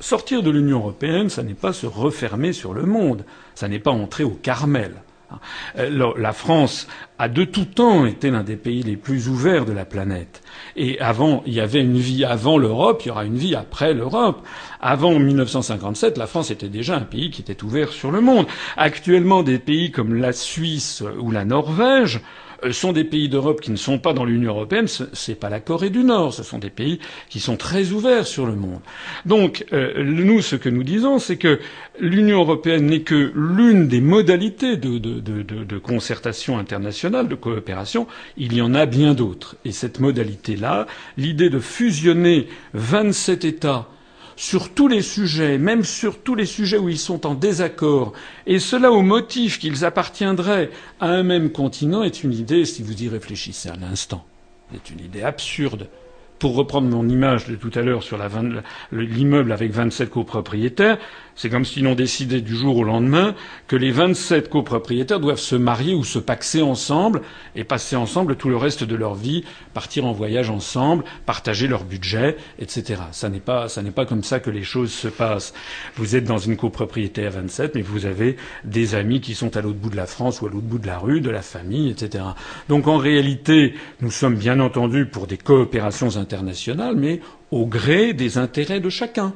Sortir 0.00 0.42
de 0.42 0.50
l'Union 0.50 0.78
européenne, 0.78 1.30
ça 1.30 1.42
n'est 1.42 1.54
pas 1.54 1.72
se 1.72 1.86
refermer 1.86 2.52
sur 2.52 2.74
le 2.74 2.84
monde, 2.84 3.24
ça 3.54 3.68
n'est 3.68 3.78
pas 3.78 3.90
entrer 3.90 4.22
au 4.22 4.30
Carmel. 4.42 5.02
Euh, 5.78 6.12
la 6.16 6.32
France 6.32 6.86
a 7.18 7.28
de 7.28 7.44
tout 7.44 7.64
temps 7.64 8.06
été 8.06 8.30
l'un 8.30 8.42
des 8.42 8.56
pays 8.56 8.82
les 8.82 8.96
plus 8.96 9.28
ouverts 9.28 9.64
de 9.64 9.72
la 9.72 9.84
planète. 9.84 10.42
Et 10.76 10.98
avant, 11.00 11.42
il 11.46 11.54
y 11.54 11.60
avait 11.60 11.80
une 11.80 11.98
vie 11.98 12.24
avant 12.24 12.58
l'Europe, 12.58 13.02
il 13.04 13.08
y 13.08 13.10
aura 13.10 13.24
une 13.24 13.36
vie 13.36 13.54
après 13.54 13.94
l'Europe. 13.94 14.44
Avant 14.80 15.18
1957, 15.18 16.18
la 16.18 16.26
France 16.26 16.50
était 16.50 16.68
déjà 16.68 16.96
un 16.96 17.00
pays 17.00 17.30
qui 17.30 17.42
était 17.42 17.62
ouvert 17.62 17.90
sur 17.90 18.10
le 18.10 18.20
monde. 18.20 18.46
Actuellement, 18.76 19.42
des 19.42 19.58
pays 19.58 19.90
comme 19.90 20.14
la 20.14 20.32
Suisse 20.32 21.02
ou 21.20 21.30
la 21.30 21.44
Norvège 21.44 22.20
sont 22.72 22.92
des 22.92 23.04
pays 23.04 23.28
d'Europe 23.28 23.60
qui 23.60 23.70
ne 23.70 23.76
sont 23.76 23.98
pas 23.98 24.12
dans 24.12 24.24
l'Union 24.24 24.50
européenne, 24.52 24.86
ce 24.88 25.04
n'est 25.28 25.34
pas 25.34 25.50
la 25.50 25.60
Corée 25.60 25.90
du 25.90 26.04
Nord, 26.04 26.32
ce 26.34 26.42
sont 26.42 26.58
des 26.58 26.70
pays 26.70 26.98
qui 27.28 27.40
sont 27.40 27.56
très 27.56 27.90
ouverts 27.90 28.26
sur 28.26 28.46
le 28.46 28.54
monde. 28.54 28.80
Donc 29.26 29.64
euh, 29.72 30.02
nous, 30.02 30.40
ce 30.42 30.56
que 30.56 30.68
nous 30.68 30.82
disons, 30.82 31.18
c'est 31.18 31.36
que 31.36 31.60
l'Union 31.98 32.40
européenne 32.40 32.86
n'est 32.86 33.02
que 33.02 33.32
l'une 33.34 33.88
des 33.88 34.00
modalités 34.00 34.76
de, 34.76 34.98
de, 34.98 35.20
de, 35.20 35.42
de, 35.42 35.78
concertation 35.78 36.58
internationale, 36.58 37.28
de 37.28 37.34
coopération. 37.34 38.06
Il 38.36 38.54
y 38.54 38.62
en 38.62 38.74
a 38.74 38.86
bien 38.86 39.14
d'autres. 39.14 39.56
Et 39.64 39.72
cette 39.72 40.00
modalité-là, 40.00 40.86
l'idée 41.16 41.50
de 41.50 41.58
fusionner 41.58 42.48
27 42.74 43.44
États 43.44 43.88
sur 44.36 44.70
tous 44.70 44.88
les 44.88 45.02
sujets, 45.02 45.58
même 45.58 45.84
sur 45.84 46.18
tous 46.20 46.34
les 46.34 46.46
sujets 46.46 46.78
où 46.78 46.88
ils 46.88 46.98
sont 46.98 47.26
en 47.26 47.34
désaccord, 47.34 48.12
et 48.46 48.58
cela 48.58 48.90
au 48.92 49.02
motif 49.02 49.58
qu'ils 49.58 49.84
appartiendraient 49.84 50.70
à 51.00 51.08
un 51.08 51.22
même 51.22 51.50
continent, 51.50 52.02
est 52.02 52.24
une 52.24 52.32
idée, 52.32 52.64
si 52.64 52.82
vous 52.82 53.02
y 53.02 53.08
réfléchissez 53.08 53.68
à 53.68 53.76
l'instant, 53.76 54.24
est 54.74 54.90
une 54.90 55.00
idée 55.00 55.22
absurde 55.22 55.88
pour 56.38 56.54
reprendre 56.56 56.88
mon 56.88 57.08
image 57.08 57.46
de 57.48 57.54
tout 57.54 57.70
à 57.74 57.82
l'heure 57.82 58.02
sur 58.02 58.18
l'immeuble 58.92 59.52
avec 59.52 59.70
27 59.72 60.10
copropriétaires, 60.10 60.98
c'est 61.36 61.48
comme 61.50 61.64
si 61.64 61.80
l'on 61.80 61.94
décidait 61.94 62.40
du 62.40 62.54
jour 62.54 62.76
au 62.76 62.84
lendemain 62.84 63.34
que 63.66 63.76
les 63.76 63.90
27 63.90 64.48
copropriétaires 64.48 65.20
doivent 65.20 65.38
se 65.38 65.56
marier 65.56 65.94
ou 65.94 66.04
se 66.04 66.18
paxer 66.18 66.62
ensemble 66.62 67.22
et 67.56 67.64
passer 67.64 67.96
ensemble 67.96 68.36
tout 68.36 68.48
le 68.48 68.56
reste 68.56 68.84
de 68.84 68.94
leur 68.94 69.14
vie, 69.14 69.44
partir 69.72 70.04
en 70.04 70.12
voyage 70.12 70.50
ensemble, 70.50 71.04
partager 71.26 71.66
leur 71.66 71.84
budget, 71.84 72.36
etc. 72.58 73.00
Ça 73.12 73.28
n'est 73.28 73.40
pas, 73.40 73.66
pas 73.94 74.06
comme 74.06 74.22
ça 74.22 74.38
que 74.38 74.50
les 74.50 74.62
choses 74.62 74.92
se 74.92 75.08
passent. 75.08 75.54
Vous 75.96 76.14
êtes 76.16 76.24
dans 76.24 76.38
une 76.38 76.56
copropriété 76.56 77.26
à 77.26 77.30
27, 77.30 77.74
mais 77.74 77.82
vous 77.82 78.06
avez 78.06 78.36
des 78.64 78.94
amis 78.94 79.20
qui 79.20 79.34
sont 79.34 79.56
à 79.56 79.60
l'autre 79.60 79.78
bout 79.78 79.90
de 79.90 79.96
la 79.96 80.06
France 80.06 80.40
ou 80.40 80.46
à 80.46 80.50
l'autre 80.50 80.66
bout 80.66 80.78
de 80.78 80.86
la 80.86 80.98
rue, 80.98 81.20
de 81.20 81.30
la 81.30 81.42
famille, 81.42 81.90
etc. 81.90 82.24
Donc 82.68 82.86
en 82.86 82.96
réalité, 82.98 83.74
nous 84.00 84.10
sommes 84.10 84.36
bien 84.36 84.60
entendu 84.60 85.06
pour 85.06 85.26
des 85.26 85.36
coopérations 85.38 86.16
internationales, 86.24 86.96
mais 86.96 87.20
au 87.50 87.66
gré 87.66 88.12
des 88.14 88.38
intérêts 88.38 88.80
de 88.80 88.90
chacun. 88.90 89.32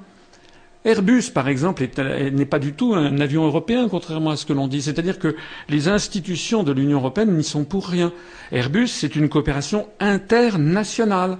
Airbus, 0.85 1.25
par 1.35 1.49
exemple, 1.49 1.87
n'est 2.33 2.47
pas 2.47 2.59
du 2.59 2.73
tout 2.73 2.95
un 2.95 3.21
avion 3.21 3.45
européen, 3.45 3.88
contrairement 3.90 4.30
à 4.30 4.37
ce 4.37 4.47
que 4.47 4.52
l'on 4.54 4.68
dit. 4.68 4.80
C'est-à-dire 4.80 5.18
que 5.18 5.37
les 5.68 5.88
institutions 5.88 6.62
de 6.62 6.73
l'Union 6.73 6.99
européenne 6.99 7.37
n'y 7.37 7.45
sont 7.45 7.64
pour 7.64 7.88
rien. 7.88 8.12
Airbus, 8.52 8.87
c'est 8.88 9.14
une 9.16 9.28
coopération 9.28 9.88
internationale. 10.00 11.37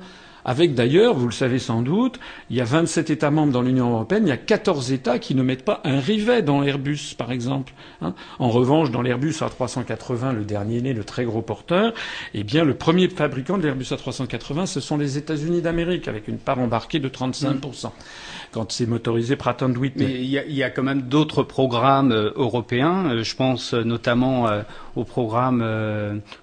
Avec 0.49 0.73
d'ailleurs, 0.75 1.13
vous 1.13 1.27
le 1.27 1.33
savez 1.33 1.59
sans 1.59 1.83
doute, 1.83 2.19
il 2.49 2.57
y 2.57 2.63
a 2.63 2.65
27 2.65 3.11
États 3.11 3.31
membres 3.31 3.53
dans 3.53 3.61
l'Union 3.61 3.91
européenne, 3.91 4.23
il 4.25 4.31
y 4.31 4.33
a 4.33 4.39
14 4.39 4.93
États 4.93 5.19
qui 5.19 5.35
ne 5.35 5.43
mettent 5.43 5.63
pas 5.63 5.83
un 5.85 6.01
rivet 6.01 6.41
dans 6.41 6.63
Airbus, 6.63 7.15
par 7.19 7.33
exemple. 7.33 7.75
Hein. 8.01 8.15
en 8.39 8.49
revanche, 8.49 8.91
dans 8.91 9.03
l'Airbus 9.03 9.33
A380, 9.43 10.35
le 10.35 10.45
dernier 10.47 10.81
né, 10.81 10.95
le 10.95 11.05
très 11.05 11.27
gros 11.27 11.43
porteur, 11.43 11.93
eh 12.33 12.45
bien, 12.45 12.65
le 12.65 12.73
premier 12.73 13.11
fabricant 13.11 13.59
de 13.59 13.65
l'Airbus 13.65 13.91
A380, 13.91 14.65
ce 14.65 14.81
sont 14.81 14.97
les 14.97 15.19
États-Unis 15.19 15.61
d'Amérique, 15.61 16.09
avec 16.09 16.29
une 16.29 16.39
part 16.39 16.59
embarquée 16.59 16.99
de 16.99 17.11
35% 17.11 17.91
quand 18.53 18.73
c'est 18.73 18.87
motorisé 18.87 19.37
Pratt 19.37 19.61
Whitney. 19.63 20.07
Mais 20.07 20.15
il 20.15 20.31
y, 20.31 20.39
a, 20.39 20.45
il 20.45 20.55
y 20.55 20.63
a 20.63 20.71
quand 20.71 20.83
même 20.83 21.03
d'autres 21.03 21.43
programmes 21.43 22.13
euh, 22.13 22.31
européens. 22.37 23.11
Euh, 23.11 23.23
je 23.23 23.37
pense 23.37 23.75
euh, 23.75 23.83
notamment 23.85 24.47
au 24.97 25.05
programme 25.05 25.65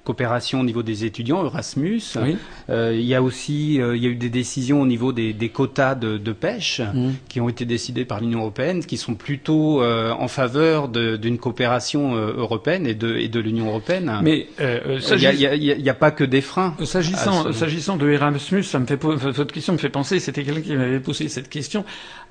coopération 0.04 0.62
au 0.62 0.64
niveau 0.64 0.84
des 0.84 1.06
étudiants 1.06 1.46
Erasmus. 1.46 2.02
Oui. 2.22 2.38
il 2.70 3.02
y 3.02 3.16
a 3.16 3.22
aussi 3.22 3.75
il 3.75 3.98
y 3.98 4.06
a 4.06 4.10
eu 4.10 4.16
des 4.16 4.30
décisions 4.30 4.82
au 4.82 4.86
niveau 4.86 5.12
des, 5.14 5.34
des 5.34 5.50
quotas 5.50 5.96
de, 5.96 6.18
de 6.18 6.32
pêche 6.34 6.80
mmh. 6.82 7.10
qui 7.30 7.42
ont 7.42 7.50
été 7.50 7.66
décidées 7.66 8.06
par 8.06 8.20
l'Union 8.22 8.40
européenne, 8.40 8.84
qui 8.86 8.98
sont 8.98 9.16
plutôt 9.16 9.84
en 9.84 10.28
faveur 10.28 10.88
d'une 10.90 11.38
coopération 11.38 12.16
européenne 12.16 12.88
et 12.88 12.96
de, 12.96 13.16
et 13.16 13.28
de 13.28 13.40
l'Union 13.40 13.68
européenne. 13.68 14.12
Mais 14.24 14.48
il 14.60 15.80
n'y 15.82 15.90
a, 15.90 15.92
a, 15.92 15.96
pas 15.96 16.12
que 16.12 16.24
des 16.24 16.42
freins. 16.42 16.75
S'agissant 16.84 17.52
s'agissant 17.52 17.98
de 17.98 18.10
Erasmus, 18.10 18.64
ça 18.64 18.80
me 18.80 18.86
fait 18.86 19.02
votre 19.02 19.54
question 19.54 19.74
me 19.74 19.78
fait 19.78 19.90
penser. 19.90 20.20
C'était 20.20 20.44
quelqu'un 20.44 20.62
qui 20.62 20.75
m'avait 20.75 21.00
posé 21.00 21.28
cette 21.30 21.50
question 21.50 21.86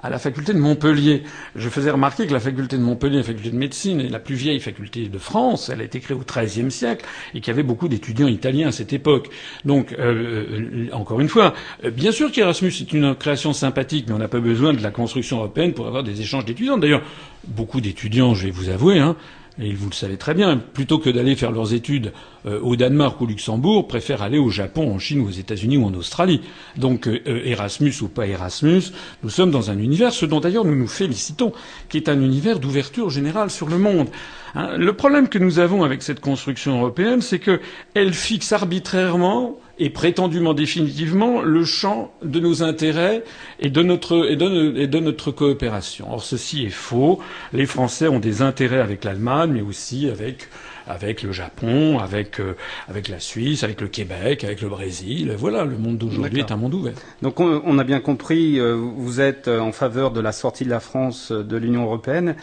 à 0.04 0.10
la 0.10 0.18
faculté 0.18 0.52
de 0.52 0.58
Montpellier. 0.58 1.22
Je 1.56 1.68
faisais 1.70 1.90
remarquer 1.90 2.26
que 2.26 2.32
la 2.34 2.38
faculté 2.38 2.76
de 2.76 2.82
Montpellier, 2.82 3.16
la 3.16 3.22
faculté 3.22 3.50
de 3.50 3.56
médecine, 3.56 4.00
est 4.02 4.10
la 4.10 4.18
plus 4.18 4.34
vieille 4.34 4.60
faculté 4.60 5.08
de 5.08 5.18
France. 5.18 5.70
Elle 5.70 5.80
a 5.80 5.84
été 5.84 5.98
créée 5.98 6.14
au 6.14 6.20
XIIIe 6.20 6.70
siècle 6.70 7.06
et 7.34 7.40
qu'il 7.40 7.48
y 7.48 7.50
avait 7.50 7.62
beaucoup 7.62 7.88
d'étudiants 7.88 8.28
italiens 8.28 8.68
à 8.68 8.72
cette 8.72 8.92
époque. 8.92 9.30
Donc, 9.64 9.92
euh, 9.92 10.44
euh, 10.50 10.88
encore 10.92 11.20
une 11.20 11.30
fois, 11.30 11.54
euh, 11.84 11.90
bien 11.90 12.12
sûr 12.12 12.30
qu'Erasmus 12.30 12.68
est 12.68 12.92
une 12.92 13.14
création 13.14 13.54
sympathique, 13.54 14.04
mais 14.06 14.14
on 14.14 14.18
n'a 14.18 14.28
pas 14.28 14.40
besoin 14.40 14.74
de 14.74 14.82
la 14.82 14.90
construction 14.90 15.38
européenne 15.38 15.72
pour 15.72 15.86
avoir 15.86 16.02
des 16.02 16.20
échanges 16.20 16.44
d'étudiants. 16.44 16.76
D'ailleurs, 16.76 17.02
beaucoup 17.48 17.80
d'étudiants, 17.80 18.34
je 18.34 18.44
vais 18.44 18.50
vous 18.50 18.68
avouer, 18.68 18.98
hein, 18.98 19.16
et 19.58 19.72
vous 19.72 19.88
le 19.88 19.94
savez 19.94 20.16
très 20.16 20.34
bien, 20.34 20.56
plutôt 20.56 20.98
que 20.98 21.10
d'aller 21.10 21.36
faire 21.36 21.52
leurs 21.52 21.74
études 21.74 22.12
euh, 22.46 22.60
au 22.60 22.74
Danemark 22.74 23.20
ou 23.20 23.24
au 23.24 23.26
Luxembourg, 23.26 23.86
préfèrent 23.86 24.22
aller 24.22 24.38
au 24.38 24.50
Japon, 24.50 24.92
en 24.92 24.98
Chine 24.98 25.20
aux 25.20 25.30
États-Unis 25.30 25.76
ou 25.76 25.84
en 25.84 25.94
Australie. 25.94 26.40
Donc 26.76 27.06
euh, 27.06 27.20
euh, 27.28 27.42
Erasmus 27.44 27.94
ou 28.02 28.08
pas 28.08 28.26
Erasmus, 28.26 28.82
nous 29.22 29.30
sommes 29.30 29.52
dans 29.52 29.70
un 29.70 29.78
univers, 29.78 30.12
ce 30.12 30.26
dont 30.26 30.40
d'ailleurs 30.40 30.64
nous 30.64 30.74
nous 30.74 30.88
félicitons, 30.88 31.52
qui 31.88 31.98
est 31.98 32.08
un 32.08 32.20
univers 32.20 32.58
d'ouverture 32.58 33.10
générale 33.10 33.50
sur 33.50 33.68
le 33.68 33.78
monde. 33.78 34.08
Hein, 34.56 34.76
le 34.76 34.92
problème 34.92 35.28
que 35.28 35.38
nous 35.38 35.60
avons 35.60 35.84
avec 35.84 36.02
cette 36.02 36.20
construction 36.20 36.78
européenne, 36.78 37.20
c'est 37.22 37.38
qu'elle 37.38 38.12
fixe 38.12 38.52
arbitrairement 38.52 39.58
et 39.78 39.90
prétendument 39.90 40.54
définitivement 40.54 41.42
le 41.42 41.64
champ 41.64 42.12
de 42.22 42.40
nos 42.40 42.62
intérêts 42.62 43.24
et 43.60 43.70
de 43.70 43.82
notre, 43.82 44.30
et 44.30 44.36
de, 44.36 44.74
et 44.76 44.86
de 44.86 44.98
notre 44.98 45.30
coopération. 45.30 46.12
Or, 46.12 46.22
ceci 46.22 46.64
est 46.64 46.70
faux. 46.70 47.20
Les 47.52 47.66
Français 47.66 48.08
ont 48.08 48.20
des 48.20 48.42
intérêts 48.42 48.80
avec 48.80 49.04
l'Allemagne, 49.04 49.50
mais 49.52 49.62
aussi 49.62 50.08
avec 50.08 50.48
avec 50.86 51.22
le 51.22 51.32
Japon, 51.32 51.98
avec 51.98 52.40
euh, 52.40 52.56
avec 52.88 53.08
la 53.08 53.18
Suisse, 53.18 53.64
avec 53.64 53.80
le 53.80 53.88
Québec, 53.88 54.44
avec 54.44 54.60
le 54.60 54.68
Brésil. 54.68 55.34
Voilà, 55.36 55.64
le 55.64 55.78
monde 55.78 55.96
d'aujourd'hui 55.96 56.40
est 56.40 56.52
un 56.52 56.56
monde 56.56 56.74
ouvert. 56.74 56.92
Donc 57.22 57.40
on, 57.40 57.62
on 57.64 57.78
a 57.78 57.84
bien 57.84 58.00
compris, 58.00 58.60
euh, 58.60 58.74
vous 58.74 59.20
êtes 59.20 59.48
en 59.48 59.72
faveur 59.72 60.10
de 60.10 60.20
la 60.20 60.32
sortie 60.32 60.64
de 60.64 60.70
la 60.70 60.80
France 60.80 61.32
de 61.32 61.56
l'Union 61.56 61.84
européenne. 61.84 62.36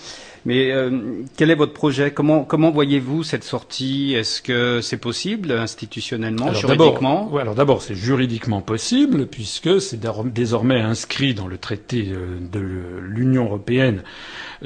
Mais 0.46 0.72
euh, 0.72 1.22
quel 1.38 1.52
est 1.52 1.56
votre 1.56 1.74
projet? 1.74 2.12
Comment, 2.12 2.44
comment 2.44 2.72
voyez-vous 2.72 3.24
cette 3.24 3.44
sortie? 3.44 4.14
Est-ce 4.16 4.42
que 4.42 4.82
c'est 4.82 4.98
possible 4.98 5.52
institutionnellement, 5.52 6.48
alors 6.48 6.60
juridiquement? 6.60 7.30
ouais, 7.32 7.42
Alors 7.42 7.54
d'abord, 7.56 7.82
c'est 7.82 7.96
juridiquement 7.96 8.62
possible 8.62 9.28
puisque 9.28 9.80
c'est 9.80 10.00
désormais 10.34 10.80
inscrit 10.82 11.34
dans 11.36 11.48
le 11.48 11.58
traité 11.58 12.10
euh, 12.12 12.38
de 12.52 12.60
l'Union 13.02 13.46
européenne 13.46 14.02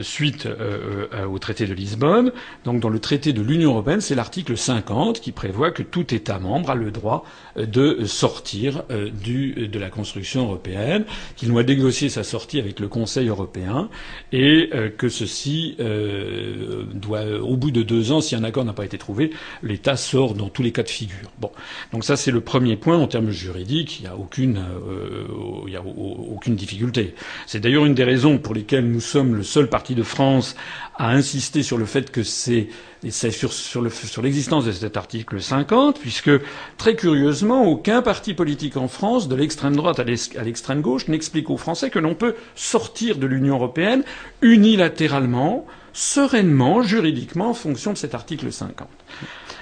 suite 0.01 0.45
euh, 0.45 1.07
au 1.25 1.39
traité 1.39 1.65
de 1.65 1.73
Lisbonne. 1.73 2.31
Donc 2.63 2.79
dans 2.79 2.89
le 2.89 2.99
traité 2.99 3.33
de 3.33 3.41
l'Union 3.41 3.71
européenne, 3.71 4.01
c'est 4.01 4.15
l'article 4.15 4.57
50 4.57 5.19
qui 5.19 5.31
prévoit 5.31 5.71
que 5.71 5.83
tout 5.83 6.13
État 6.13 6.39
membre 6.39 6.71
a 6.71 6.75
le 6.75 6.91
droit 6.91 7.25
de 7.57 8.03
sortir 8.05 8.83
du, 9.23 9.67
de 9.69 9.79
la 9.79 9.89
construction 9.89 10.43
européenne, 10.43 11.05
qu'il 11.37 11.49
doit 11.49 11.63
négocier 11.63 12.09
sa 12.09 12.23
sortie 12.23 12.59
avec 12.59 12.79
le 12.81 12.89
Conseil 12.89 13.29
européen 13.29 13.89
et 14.33 14.69
que 14.97 15.07
ceci 15.07 15.64
doit, 15.73 17.25
au 17.41 17.57
bout 17.57 17.71
de 17.71 17.81
deux 17.83 18.11
ans, 18.11 18.21
si 18.21 18.35
un 18.35 18.43
accord 18.43 18.65
n'a 18.65 18.73
pas 18.73 18.85
été 18.85 18.97
trouvé, 18.97 19.31
l'État 19.63 19.95
sort 19.97 20.33
dans 20.33 20.49
tous 20.49 20.63
les 20.63 20.71
cas 20.71 20.83
de 20.83 20.89
figure. 20.89 21.31
Bon, 21.39 21.51
donc 21.91 22.03
ça 22.03 22.15
c'est 22.15 22.31
le 22.31 22.41
premier 22.41 22.75
point 22.75 22.97
en 22.97 23.07
termes 23.07 23.31
juridiques. 23.31 23.99
Il 23.99 24.03
n'y 24.03 24.09
a 24.09 24.15
aucune, 24.15 24.59
il 25.67 25.73
y 25.73 25.77
a 25.77 25.83
aucune 25.83 26.55
difficulté. 26.55 27.15
C'est 27.47 27.59
d'ailleurs 27.59 27.85
une 27.85 27.95
des 27.95 28.03
raisons 28.03 28.37
pour 28.37 28.53
lesquelles 28.53 28.89
nous 28.89 29.01
sommes 29.01 29.35
le 29.35 29.43
seul 29.43 29.69
parti 29.69 29.95
de 29.95 30.03
France 30.03 30.55
a 30.97 31.11
insisté 31.11 31.63
sur 31.63 31.77
le 31.77 31.85
fait 31.85 32.11
que 32.11 32.23
c'est 32.23 32.67
sur, 33.11 33.53
sur 33.53 34.21
l'existence 34.21 34.65
de 34.65 34.71
cet 34.71 34.97
article 34.97 35.41
50, 35.41 35.99
puisque 35.99 36.31
très 36.77 36.95
curieusement, 36.95 37.63
aucun 37.65 38.01
parti 38.01 38.33
politique 38.33 38.77
en 38.77 38.87
France, 38.87 39.27
de 39.27 39.35
l'extrême 39.35 39.75
droite 39.75 39.99
à 39.99 40.03
l'extrême 40.03 40.81
gauche, 40.81 41.07
n'explique 41.07 41.49
aux 41.49 41.57
Français 41.57 41.89
que 41.89 41.99
l'on 41.99 42.15
peut 42.15 42.35
sortir 42.55 43.17
de 43.17 43.27
l'Union 43.27 43.55
européenne 43.55 44.03
unilatéralement, 44.41 45.65
sereinement, 45.93 46.81
juridiquement, 46.81 47.49
en 47.49 47.53
fonction 47.53 47.93
de 47.93 47.97
cet 47.97 48.15
article 48.15 48.51
50. 48.51 48.87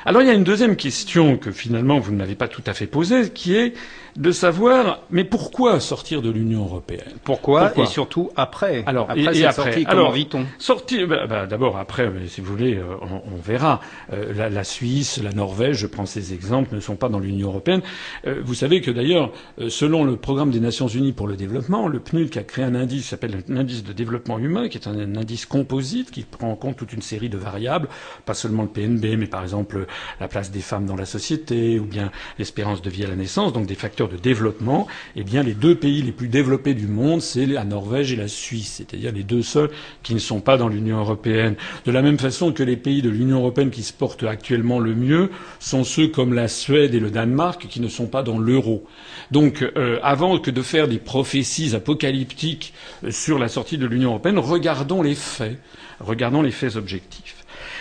Alors 0.05 0.21
il 0.21 0.27
y 0.27 0.31
a 0.31 0.33
une 0.33 0.43
deuxième 0.43 0.75
question 0.75 1.37
que 1.37 1.51
finalement 1.51 1.97
vous 1.99 2.13
n'avez 2.13 2.35
pas 2.35 2.49
tout 2.49 2.63
à 2.65 2.73
fait 2.73 2.87
posée, 2.87 3.29
qui 3.29 3.55
est 3.55 3.73
de 4.15 4.31
savoir 4.31 4.99
mais 5.09 5.23
pourquoi 5.23 5.79
sortir 5.79 6.21
de 6.21 6.29
l'Union 6.29 6.63
européenne? 6.65 7.13
Pourquoi, 7.23 7.71
et 7.77 7.85
surtout 7.85 8.29
après? 8.35 8.83
Alors 8.85 9.09
après 9.09 9.37
et, 9.37 9.45
après 9.45 9.63
sortie 9.71 9.85
comment 9.85 10.11
vit-on? 10.11 10.45
sortir 10.59 11.07
bah, 11.07 11.25
bah, 11.27 11.47
d'abord 11.47 11.77
après 11.77 12.11
si 12.27 12.41
vous 12.41 12.51
voulez 12.51 12.75
euh, 12.75 12.95
on, 13.01 13.21
on 13.33 13.37
verra. 13.41 13.79
Euh, 14.11 14.33
la, 14.33 14.49
la, 14.49 14.63
Suisse 14.63 15.21
la 15.23 15.31
Norvège 15.31 15.77
je 15.77 15.87
prends 15.87 16.05
ces 16.05 16.33
exemples 16.33 16.75
ne 16.75 16.79
sont 16.79 16.95
pas 16.95 17.09
dans 17.09 17.19
l'Union 17.19 17.47
européenne. 17.49 17.81
Euh, 18.27 18.41
vous 18.43 18.53
savez 18.53 18.81
que 18.81 18.91
d'ailleurs 18.91 19.31
selon 19.67 20.03
le 20.03 20.15
programme 20.15 20.51
des 20.51 20.59
Nations 20.59 20.87
Unies 20.87 21.13
pour 21.13 21.27
le 21.27 21.35
développement 21.35 21.87
le 21.87 21.99
PNUD 21.99 22.37
a 22.37 22.43
créé 22.43 22.65
un 22.65 22.75
indice 22.75 23.03
qui 23.03 23.07
s'appelle 23.07 23.43
l'indice 23.47 23.83
de 23.83 23.93
développement 23.93 24.37
humain 24.37 24.69
qui 24.69 24.77
est 24.77 24.87
un, 24.87 24.97
un, 24.97 25.15
indice 25.15 25.45
composite 25.45 26.11
qui 26.11 26.21
prend 26.23 26.51
en 26.51 26.55
compte 26.55 26.77
toute 26.77 26.93
une 26.93 27.01
série 27.01 27.29
de 27.29 27.37
variables 27.37 27.87
pas 28.25 28.33
seulement 28.35 28.63
le 28.63 28.69
PNB 28.69 29.17
mais 29.17 29.27
par 29.27 29.41
exemple 29.41 29.87
la 30.19 30.27
place 30.27 30.51
des 30.51 30.61
femmes 30.61 30.85
dans 30.85 30.95
la 30.95 31.05
société 31.05 31.79
ou 31.79 31.85
bien 31.85 32.11
l'espérance 32.37 32.81
de 32.81 32.89
vie 32.89 33.03
à 33.05 33.07
la 33.07 33.15
naissance 33.15 33.53
donc 33.53 33.65
des 33.65 33.75
facteurs 33.75 34.02
de 34.09 34.17
développement, 34.17 34.87
eh 35.15 35.23
bien, 35.23 35.43
les 35.43 35.53
deux 35.53 35.75
pays 35.75 36.01
les 36.01 36.11
plus 36.11 36.27
développés 36.27 36.73
du 36.73 36.87
monde, 36.87 37.21
c'est 37.21 37.45
la 37.45 37.63
Norvège 37.63 38.11
et 38.13 38.15
la 38.15 38.27
Suisse, 38.27 38.75
c'est-à-dire 38.77 39.11
les 39.11 39.23
deux 39.23 39.41
seuls 39.43 39.69
qui 40.03 40.13
ne 40.13 40.19
sont 40.19 40.39
pas 40.39 40.57
dans 40.57 40.67
l'Union 40.67 40.99
européenne. 40.99 41.55
De 41.85 41.91
la 41.91 42.01
même 42.01 42.17
façon 42.19 42.51
que 42.51 42.63
les 42.63 42.77
pays 42.77 43.01
de 43.01 43.09
l'Union 43.09 43.39
européenne 43.39 43.69
qui 43.71 43.83
se 43.83 43.93
portent 43.93 44.23
actuellement 44.23 44.79
le 44.79 44.95
mieux 44.95 45.29
sont 45.59 45.83
ceux 45.83 46.07
comme 46.07 46.33
la 46.33 46.47
Suède 46.47 46.95
et 46.95 46.99
le 46.99 47.11
Danemark 47.11 47.67
qui 47.67 47.79
ne 47.81 47.87
sont 47.87 48.07
pas 48.07 48.23
dans 48.23 48.37
l'euro. 48.39 48.85
Donc, 49.31 49.61
euh, 49.77 49.99
avant 50.03 50.39
que 50.39 50.51
de 50.51 50.61
faire 50.61 50.87
des 50.87 50.99
prophéties 50.99 51.75
apocalyptiques 51.75 52.73
euh, 53.03 53.11
sur 53.11 53.39
la 53.39 53.47
sortie 53.47 53.77
de 53.77 53.85
l'Union 53.85 54.09
européenne, 54.11 54.37
regardons 54.39 55.01
les 55.01 55.15
faits, 55.15 55.57
regardons 55.99 56.41
les 56.41 56.51
faits 56.51 56.75
objectifs. 56.75 57.32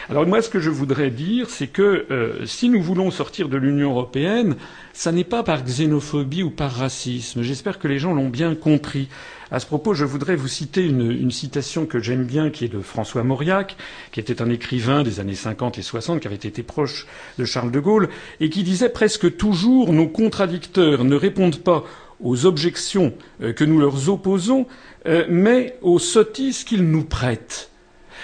Alors 0.08 0.26
moi, 0.26 0.42
ce 0.42 0.48
que 0.48 0.60
je 0.60 0.70
voudrais 0.70 1.10
dire, 1.10 1.48
c'est 1.48 1.68
que 1.68 2.06
euh, 2.10 2.44
si 2.44 2.68
nous 2.68 2.82
voulons 2.82 3.10
sortir 3.10 3.48
de 3.48 3.56
l'Union 3.56 3.90
européenne, 3.90 4.56
ça 4.92 5.12
n'est 5.12 5.24
pas 5.24 5.42
par 5.42 5.62
xénophobie 5.62 6.42
ou 6.42 6.50
par 6.50 6.72
racisme. 6.72 7.42
J'espère 7.42 7.78
que 7.78 7.88
les 7.88 7.98
gens 7.98 8.12
l'ont 8.12 8.28
bien 8.28 8.54
compris. 8.54 9.08
À 9.52 9.60
ce 9.60 9.66
propos, 9.66 9.94
je 9.94 10.04
voudrais 10.04 10.34
vous 10.34 10.48
citer 10.48 10.84
une, 10.84 11.30
citation 11.30 11.86
que 11.86 12.00
j'aime 12.00 12.24
bien, 12.24 12.50
qui 12.50 12.64
est 12.64 12.68
de 12.68 12.80
François 12.80 13.22
Mauriac, 13.22 13.76
qui 14.10 14.18
était 14.18 14.42
un 14.42 14.50
écrivain 14.50 15.02
des 15.02 15.20
années 15.20 15.34
50 15.34 15.78
et 15.78 15.82
60, 15.82 16.20
qui 16.20 16.26
avait 16.26 16.36
été 16.36 16.62
proche 16.62 17.06
de 17.38 17.44
Charles 17.44 17.70
de 17.70 17.80
Gaulle, 17.80 18.08
et 18.40 18.50
qui 18.50 18.64
disait 18.64 18.88
presque 18.88 19.36
toujours 19.36 19.92
nos 19.92 20.08
contradicteurs 20.08 21.04
ne 21.04 21.16
répondent 21.16 21.60
pas 21.60 21.84
aux 22.20 22.46
objections 22.46 23.12
euh, 23.42 23.52
que 23.52 23.64
nous 23.64 23.78
leur 23.78 24.08
opposons, 24.08 24.66
euh, 25.06 25.26
mais 25.28 25.76
aux 25.82 25.98
sottises 25.98 26.64
qu'ils 26.64 26.84
nous 26.84 27.04
prêtent. 27.04 27.71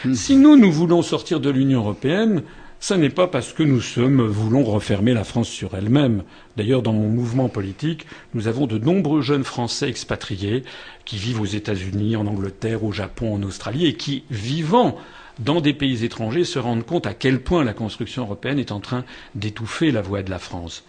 Hmm. 0.05 0.14
Si 0.14 0.37
nous, 0.37 0.57
nous 0.57 0.71
voulons 0.71 1.02
sortir 1.02 1.40
de 1.40 1.50
l'Union 1.50 1.81
européenne, 1.81 2.43
ce 2.81 2.95
n'est 2.95 3.11
pas 3.11 3.26
parce 3.26 3.52
que 3.52 3.64
nous 3.64 3.81
sommes, 3.81 4.25
voulons 4.25 4.62
refermer 4.62 5.12
la 5.12 5.25
France 5.25 5.49
sur 5.49 5.75
elle-même. 5.75 6.23
D'ailleurs, 6.57 6.83
dans 6.83 6.93
mon 6.93 7.09
mouvement 7.09 7.49
politique, 7.49 8.07
nous 8.35 8.47
avons 8.47 8.69
de 8.69 8.78
nombreux 8.78 9.21
jeunes 9.21 9.43
Français 9.43 9.88
expatriés 9.88 10.62
qui 11.05 11.17
vivent 11.17 11.40
aux 11.40 11.47
États-Unis, 11.47 12.15
en 12.15 12.28
Angleterre, 12.28 12.84
au 12.84 12.93
Japon, 12.93 13.34
en 13.34 13.43
Australie, 13.43 13.87
et 13.87 13.95
qui, 13.95 14.23
vivant 14.30 14.97
dans 15.41 15.61
des 15.61 15.75
pays 15.75 16.04
étrangers, 16.04 16.45
se 16.45 16.61
rendent 16.61 16.87
compte 16.87 17.06
à 17.06 17.15
quel 17.15 17.41
point 17.41 17.65
la 17.65 17.75
construction 17.75 18.23
européenne 18.23 18.61
est 18.61 18.73
en 18.73 18.80
train 18.80 19.04
d'étouffer 19.34 19.91
la 19.91 20.02
voix 20.02 20.23
de 20.23 20.30
la 20.30 20.39
France. 20.39 20.84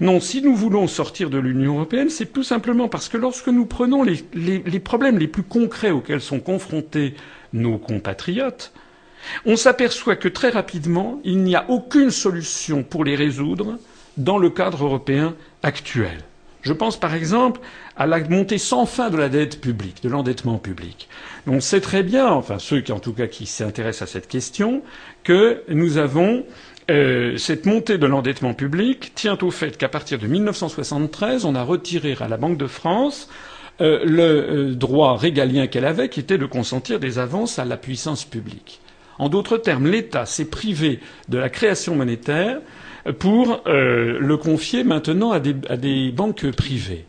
Non, 0.00 0.20
si 0.20 0.42
nous 0.42 0.54
voulons 0.54 0.86
sortir 0.86 1.30
de 1.30 1.38
l'Union 1.38 1.76
européenne, 1.76 2.10
c'est 2.10 2.32
tout 2.32 2.42
simplement 2.42 2.88
parce 2.88 3.08
que 3.08 3.16
lorsque 3.16 3.48
nous 3.48 3.66
prenons 3.66 4.02
les, 4.02 4.80
problèmes 4.80 5.18
les 5.18 5.28
plus 5.28 5.42
concrets 5.42 5.90
auxquels 5.90 6.20
sont 6.20 6.40
confrontés 6.40 7.14
nos 7.52 7.78
compatriotes, 7.78 8.72
on 9.46 9.56
s'aperçoit 9.56 10.16
que 10.16 10.28
très 10.28 10.50
rapidement, 10.50 11.20
il 11.24 11.38
n'y 11.38 11.56
a 11.56 11.64
aucune 11.70 12.10
solution 12.10 12.82
pour 12.82 13.04
les 13.04 13.16
résoudre 13.16 13.78
dans 14.16 14.38
le 14.38 14.50
cadre 14.50 14.84
européen 14.84 15.34
actuel. 15.62 16.18
Je 16.62 16.72
pense 16.72 16.98
par 16.98 17.14
exemple 17.14 17.60
à 17.96 18.06
la 18.06 18.18
montée 18.20 18.58
sans 18.58 18.86
fin 18.86 19.10
de 19.10 19.16
la 19.18 19.28
dette 19.28 19.60
publique, 19.60 20.02
de 20.02 20.08
l'endettement 20.08 20.56
public. 20.58 21.08
On 21.46 21.60
sait 21.60 21.80
très 21.82 22.02
bien, 22.02 22.26
enfin 22.26 22.58
ceux 22.58 22.80
qui 22.80 22.90
en 22.92 22.98
tout 23.00 23.12
cas 23.12 23.26
qui 23.26 23.44
s'intéressent 23.46 24.08
à 24.08 24.12
cette 24.12 24.28
question, 24.28 24.82
que 25.24 25.62
nous 25.68 25.98
avons 25.98 26.44
cette 26.88 27.66
montée 27.66 27.98
de 27.98 28.06
l'endettement 28.06 28.54
public 28.54 29.12
tient 29.14 29.38
au 29.40 29.50
fait 29.50 29.76
qu'à 29.76 29.88
partir 29.88 30.18
de 30.18 30.26
1973, 30.26 31.44
on 31.44 31.54
a 31.54 31.62
retiré 31.62 32.16
à 32.20 32.28
la 32.28 32.36
Banque 32.36 32.58
de 32.58 32.66
France 32.66 33.28
euh, 33.80 34.04
le 34.04 34.22
euh, 34.22 34.74
droit 34.76 35.16
régalien 35.16 35.66
qu'elle 35.66 35.84
avait, 35.84 36.08
qui 36.08 36.20
était 36.20 36.38
de 36.38 36.46
consentir 36.46 37.00
des 37.00 37.18
avances 37.18 37.58
à 37.58 37.64
la 37.64 37.76
puissance 37.76 38.24
publique. 38.24 38.80
En 39.18 39.28
d'autres 39.28 39.56
termes, 39.56 39.88
l'État 39.88 40.26
s'est 40.26 40.44
privé 40.44 41.00
de 41.28 41.38
la 41.38 41.48
création 41.48 41.96
monétaire 41.96 42.60
pour 43.18 43.62
euh, 43.66 44.18
le 44.20 44.36
confier 44.36 44.84
maintenant 44.84 45.32
à 45.32 45.40
des 45.40 46.12
banques 46.12 46.48
privées. 46.52 47.04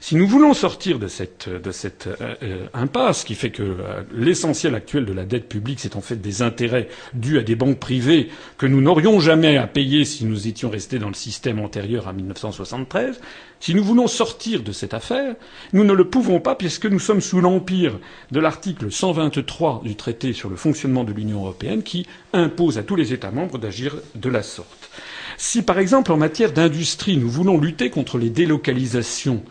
Si 0.00 0.14
nous 0.14 0.26
voulons 0.26 0.54
sortir 0.54 0.98
de 0.98 1.08
cette, 1.08 1.48
de 1.48 1.70
cette 1.72 2.06
euh, 2.20 2.34
euh, 2.42 2.66
impasse 2.72 3.24
qui 3.24 3.34
fait 3.34 3.50
que 3.50 3.62
euh, 3.62 4.02
l'essentiel 4.12 4.74
actuel 4.74 5.04
de 5.04 5.12
la 5.12 5.24
dette 5.24 5.48
publique, 5.48 5.80
c'est 5.80 5.96
en 5.96 6.00
fait 6.00 6.16
des 6.16 6.42
intérêts 6.42 6.88
dus 7.14 7.38
à 7.38 7.42
des 7.42 7.56
banques 7.56 7.80
privées 7.80 8.28
que 8.58 8.66
nous 8.66 8.80
n'aurions 8.80 9.18
jamais 9.18 9.56
à 9.56 9.66
payer 9.66 10.04
si 10.04 10.24
nous 10.24 10.46
étions 10.46 10.70
restés 10.70 10.98
dans 10.98 11.08
le 11.08 11.14
système 11.14 11.58
antérieur 11.58 12.06
à 12.06 12.12
1973, 12.12 13.20
si 13.60 13.74
nous 13.74 13.82
voulons 13.82 14.06
sortir 14.06 14.62
de 14.62 14.70
cette 14.70 14.94
affaire, 14.94 15.34
nous 15.72 15.82
ne 15.84 15.92
le 15.92 16.04
pouvons 16.08 16.38
pas 16.40 16.54
puisque 16.54 16.86
nous 16.86 17.00
sommes 17.00 17.20
sous 17.20 17.40
l'empire 17.40 17.98
de 18.30 18.38
l'article 18.38 18.92
123 18.92 19.82
du 19.84 19.96
traité 19.96 20.32
sur 20.32 20.48
le 20.48 20.56
fonctionnement 20.56 21.02
de 21.02 21.12
l'Union 21.12 21.40
européenne 21.40 21.82
qui 21.82 22.06
impose 22.32 22.78
à 22.78 22.84
tous 22.84 22.94
les 22.94 23.12
États 23.12 23.32
membres 23.32 23.58
d'agir 23.58 23.96
de 24.14 24.28
la 24.28 24.42
sorte. 24.44 24.90
Si, 25.36 25.62
par 25.62 25.78
exemple, 25.78 26.12
en 26.12 26.16
matière 26.16 26.52
d'industrie, 26.52 27.16
nous 27.16 27.28
voulons 27.30 27.58
lutter 27.58 27.90
contre 27.90 28.18
les 28.18 28.30
délocalisations 28.30 29.42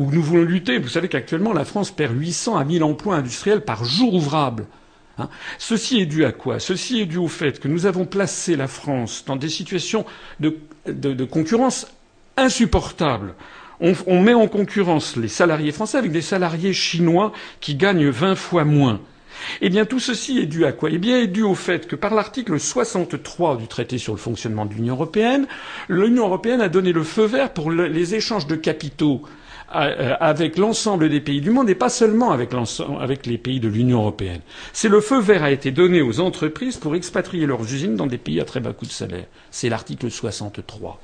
où 0.00 0.10
nous 0.10 0.22
voulons 0.22 0.44
lutter. 0.44 0.78
Vous 0.78 0.88
savez 0.88 1.08
qu'actuellement, 1.08 1.52
la 1.52 1.66
France 1.66 1.90
perd 1.90 2.18
800 2.18 2.56
à 2.56 2.64
1000 2.64 2.82
emplois 2.82 3.16
industriels 3.16 3.60
par 3.60 3.84
jour 3.84 4.14
ouvrable. 4.14 4.64
Hein. 5.18 5.28
Ceci 5.58 6.00
est 6.00 6.06
dû 6.06 6.24
à 6.24 6.32
quoi? 6.32 6.58
Ceci 6.58 7.00
est 7.00 7.06
dû 7.06 7.18
au 7.18 7.28
fait 7.28 7.60
que 7.60 7.68
nous 7.68 7.84
avons 7.84 8.06
placé 8.06 8.56
la 8.56 8.66
France 8.66 9.24
dans 9.26 9.36
des 9.36 9.50
situations 9.50 10.06
de, 10.40 10.56
concurrence 11.26 11.86
insupportables. 12.38 13.34
On, 13.82 14.22
met 14.22 14.34
en 14.34 14.48
concurrence 14.48 15.16
les 15.16 15.28
salariés 15.28 15.72
français 15.72 15.98
avec 15.98 16.12
des 16.12 16.22
salariés 16.22 16.72
chinois 16.72 17.32
qui 17.60 17.74
gagnent 17.74 18.08
20 18.08 18.34
fois 18.36 18.64
moins. 18.64 19.00
Eh 19.60 19.68
bien, 19.68 19.84
tout 19.84 20.00
ceci 20.00 20.38
est 20.38 20.46
dû 20.46 20.64
à 20.64 20.72
quoi? 20.72 20.90
Eh 20.90 20.98
bien, 20.98 21.18
est 21.18 21.26
dû 21.26 21.42
au 21.42 21.54
fait 21.54 21.86
que 21.86 21.96
par 21.96 22.14
l'article 22.14 22.58
63 22.58 23.56
du 23.56 23.68
traité 23.68 23.96
sur 23.98 24.12
le 24.14 24.18
fonctionnement 24.18 24.66
de 24.66 24.74
l'Union 24.74 24.94
européenne, 24.94 25.46
l'Union 25.88 26.24
européenne 26.26 26.60
a 26.60 26.68
donné 26.70 26.92
le 26.92 27.04
feu 27.04 27.24
vert 27.24 27.52
pour 27.52 27.70
le, 27.70 27.86
les 27.86 28.14
échanges 28.14 28.46
de 28.46 28.54
capitaux 28.54 29.22
avec 29.70 30.58
l'ensemble 30.58 31.08
des 31.08 31.20
pays 31.20 31.40
du 31.40 31.50
monde 31.50 31.70
et 31.70 31.74
pas 31.74 31.88
seulement 31.88 32.32
avec, 32.32 32.50
avec 33.00 33.26
les 33.26 33.38
pays 33.38 33.60
de 33.60 33.68
l'Union 33.68 34.00
européenne. 34.00 34.40
C'est 34.72 34.88
le 34.88 35.00
feu 35.00 35.20
vert 35.20 35.44
a 35.44 35.50
été 35.50 35.70
donné 35.70 36.02
aux 36.02 36.20
entreprises 36.20 36.76
pour 36.76 36.94
expatrier 36.94 37.46
leurs 37.46 37.62
usines 37.62 37.96
dans 37.96 38.06
des 38.06 38.18
pays 38.18 38.40
à 38.40 38.44
très 38.44 38.60
bas 38.60 38.72
coût 38.72 38.86
de 38.86 38.90
salaire. 38.90 39.26
C'est 39.50 39.68
l'article 39.68 40.10
63. 40.10 41.00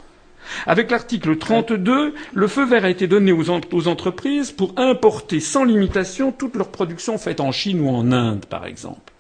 Avec 0.66 0.90
l'article 0.90 1.36
32, 1.38 2.14
le 2.34 2.46
feu 2.48 2.64
vert 2.64 2.84
a 2.84 2.90
été 2.90 3.06
donné 3.06 3.32
aux, 3.32 3.50
aux, 3.50 3.88
entreprises 3.88 4.52
pour 4.52 4.74
importer 4.76 5.40
sans 5.40 5.64
limitation 5.64 6.32
toute 6.32 6.54
leur 6.56 6.68
production 6.68 7.18
faite 7.18 7.40
en 7.40 7.52
Chine 7.52 7.80
ou 7.80 7.88
en 7.88 8.12
Inde, 8.12 8.46
par 8.46 8.64
exemple. 8.66 9.12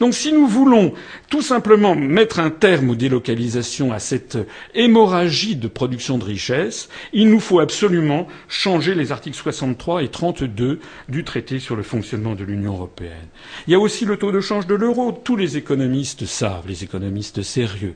Donc 0.00 0.14
si 0.14 0.32
nous 0.32 0.46
voulons 0.46 0.92
tout 1.30 1.42
simplement 1.42 1.94
mettre 1.94 2.40
un 2.40 2.50
terme 2.50 2.90
aux 2.90 2.94
délocalisations, 2.94 3.92
à 3.92 3.98
cette 3.98 4.38
hémorragie 4.74 5.56
de 5.56 5.68
production 5.68 6.18
de 6.18 6.24
richesses, 6.24 6.88
il 7.12 7.28
nous 7.28 7.40
faut 7.40 7.60
absolument 7.60 8.26
changer 8.48 8.94
les 8.94 9.12
articles 9.12 9.36
63 9.36 10.02
et 10.02 10.08
32 10.08 10.80
du 11.08 11.24
traité 11.24 11.58
sur 11.58 11.76
le 11.76 11.82
fonctionnement 11.82 12.34
de 12.34 12.44
l'Union 12.44 12.74
européenne. 12.74 13.28
Il 13.66 13.72
y 13.72 13.74
a 13.74 13.78
aussi 13.80 14.04
le 14.04 14.16
taux 14.16 14.32
de 14.32 14.40
change 14.40 14.66
de 14.66 14.74
l'euro. 14.74 15.12
Tous 15.12 15.36
les 15.36 15.56
économistes 15.56 16.26
savent, 16.26 16.68
les 16.68 16.84
économistes 16.84 17.42
sérieux, 17.42 17.94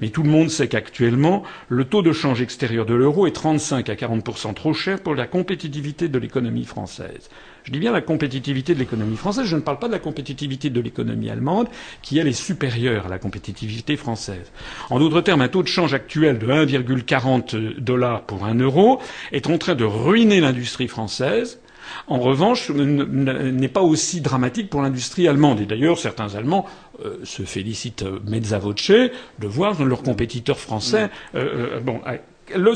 mais 0.00 0.08
tout 0.08 0.22
le 0.22 0.30
monde 0.30 0.50
sait 0.50 0.68
qu'actuellement, 0.68 1.42
le 1.68 1.84
taux 1.84 2.02
de 2.02 2.12
change 2.12 2.42
extérieur 2.42 2.86
de 2.86 2.94
l'euro 2.94 3.26
est 3.26 3.32
35 3.32 3.88
à 3.88 3.96
40 3.96 4.54
trop 4.54 4.74
cher 4.74 5.00
pour 5.00 5.14
la 5.14 5.26
compétitivité 5.26 6.08
de 6.08 6.18
l'économie 6.18 6.64
française. 6.64 7.28
Je 7.68 7.72
dis 7.74 7.80
bien 7.80 7.92
la 7.92 8.00
compétitivité 8.00 8.72
de 8.72 8.78
l'économie 8.78 9.18
française, 9.18 9.44
je 9.44 9.54
ne 9.54 9.60
parle 9.60 9.78
pas 9.78 9.88
de 9.88 9.92
la 9.92 9.98
compétitivité 9.98 10.70
de 10.70 10.80
l'économie 10.80 11.28
allemande, 11.28 11.68
qui 12.00 12.18
elle 12.18 12.26
est 12.26 12.32
supérieure 12.32 13.04
à 13.04 13.08
la 13.10 13.18
compétitivité 13.18 13.98
française. 13.98 14.50
En 14.88 14.98
d'autres 14.98 15.20
termes, 15.20 15.42
un 15.42 15.48
taux 15.48 15.62
de 15.62 15.68
change 15.68 15.92
actuel 15.92 16.38
de 16.38 16.46
1,40 16.46 17.78
dollars 17.78 18.22
pour 18.22 18.46
un 18.46 18.54
euro 18.54 19.02
est 19.32 19.48
en 19.48 19.58
train 19.58 19.74
de 19.74 19.84
ruiner 19.84 20.40
l'industrie 20.40 20.88
française, 20.88 21.60
en 22.06 22.18
revanche, 22.18 22.70
n'est 22.70 23.68
pas 23.68 23.82
aussi 23.82 24.22
dramatique 24.22 24.70
pour 24.70 24.80
l'industrie 24.80 25.28
allemande. 25.28 25.60
Et 25.60 25.66
d'ailleurs, 25.66 25.98
certains 25.98 26.34
Allemands 26.36 26.64
euh, 27.04 27.18
se 27.24 27.42
félicitent 27.42 28.02
euh, 28.02 28.18
mezza 28.26 28.58
voce 28.58 28.90
de 28.90 29.46
voir 29.46 29.82
leurs 29.84 30.02
compétiteurs 30.02 30.58
français. 30.58 31.10
Euh, 31.34 31.80
bon, 31.80 32.00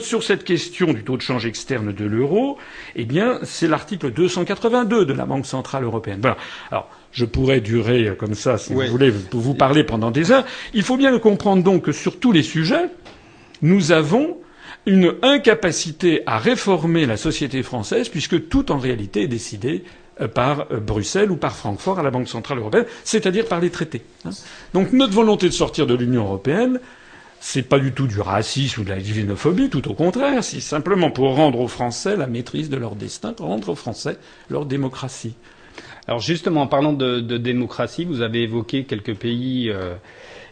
sur 0.00 0.22
cette 0.22 0.44
question 0.44 0.92
du 0.92 1.02
taux 1.04 1.16
de 1.16 1.22
change 1.22 1.46
externe 1.46 1.92
de 1.92 2.04
l'euro, 2.04 2.58
eh 2.96 3.04
bien, 3.04 3.38
c'est 3.42 3.68
l'article 3.68 4.10
282 4.10 5.04
de 5.04 5.12
la 5.12 5.26
Banque 5.26 5.46
centrale 5.46 5.84
européenne. 5.84 6.18
Voilà. 6.20 6.36
Alors, 6.70 6.88
je 7.12 7.24
pourrais 7.24 7.60
durer 7.60 8.14
comme 8.18 8.34
ça, 8.34 8.58
si 8.58 8.72
vous 8.72 8.82
voulez, 8.86 9.12
vous 9.32 9.54
parler 9.54 9.84
pendant 9.84 10.10
des 10.10 10.30
heures. 10.32 10.44
Il 10.74 10.82
faut 10.82 10.96
bien 10.96 11.16
comprendre 11.18 11.62
donc 11.62 11.82
que 11.84 11.92
sur 11.92 12.18
tous 12.18 12.32
les 12.32 12.42
sujets, 12.42 12.88
nous 13.60 13.92
avons 13.92 14.36
une 14.86 15.14
incapacité 15.22 16.22
à 16.26 16.38
réformer 16.38 17.06
la 17.06 17.16
société 17.16 17.62
française, 17.62 18.08
puisque 18.08 18.48
tout 18.48 18.72
en 18.72 18.78
réalité 18.78 19.22
est 19.22 19.28
décidé 19.28 19.84
euh, 20.20 20.28
par 20.28 20.66
euh, 20.72 20.80
Bruxelles 20.80 21.30
ou 21.30 21.36
par 21.36 21.54
Francfort 21.56 21.98
à 21.98 22.02
la 22.02 22.10
Banque 22.10 22.28
centrale 22.28 22.58
européenne, 22.58 22.86
c'est-à-dire 23.04 23.46
par 23.46 23.60
les 23.60 23.70
traités. 23.70 24.02
Hein. 24.24 24.30
Donc 24.74 24.92
notre 24.92 25.12
volonté 25.12 25.46
de 25.46 25.52
sortir 25.52 25.86
de 25.86 25.94
l'Union 25.94 26.24
européenne, 26.24 26.80
c'est 27.44 27.62
pas 27.64 27.80
du 27.80 27.90
tout 27.90 28.06
du 28.06 28.20
racisme 28.20 28.82
ou 28.82 28.84
de 28.84 28.90
la 28.90 29.00
divinophobie, 29.00 29.68
tout 29.68 29.90
au 29.90 29.94
contraire, 29.94 30.44
c'est 30.44 30.60
simplement 30.60 31.10
pour 31.10 31.34
rendre 31.34 31.58
aux 31.58 31.66
Français 31.66 32.16
la 32.16 32.28
maîtrise 32.28 32.70
de 32.70 32.76
leur 32.76 32.94
destin, 32.94 33.34
rendre 33.36 33.70
aux 33.70 33.74
Français 33.74 34.16
leur 34.48 34.64
démocratie. 34.64 35.34
Alors 36.06 36.20
justement, 36.20 36.62
en 36.62 36.66
parlant 36.68 36.92
de, 36.92 37.20
démocratie, 37.38 38.04
vous 38.04 38.20
avez 38.20 38.44
évoqué 38.44 38.84
quelques 38.84 39.16
pays 39.16 39.70
euh, 39.70 39.94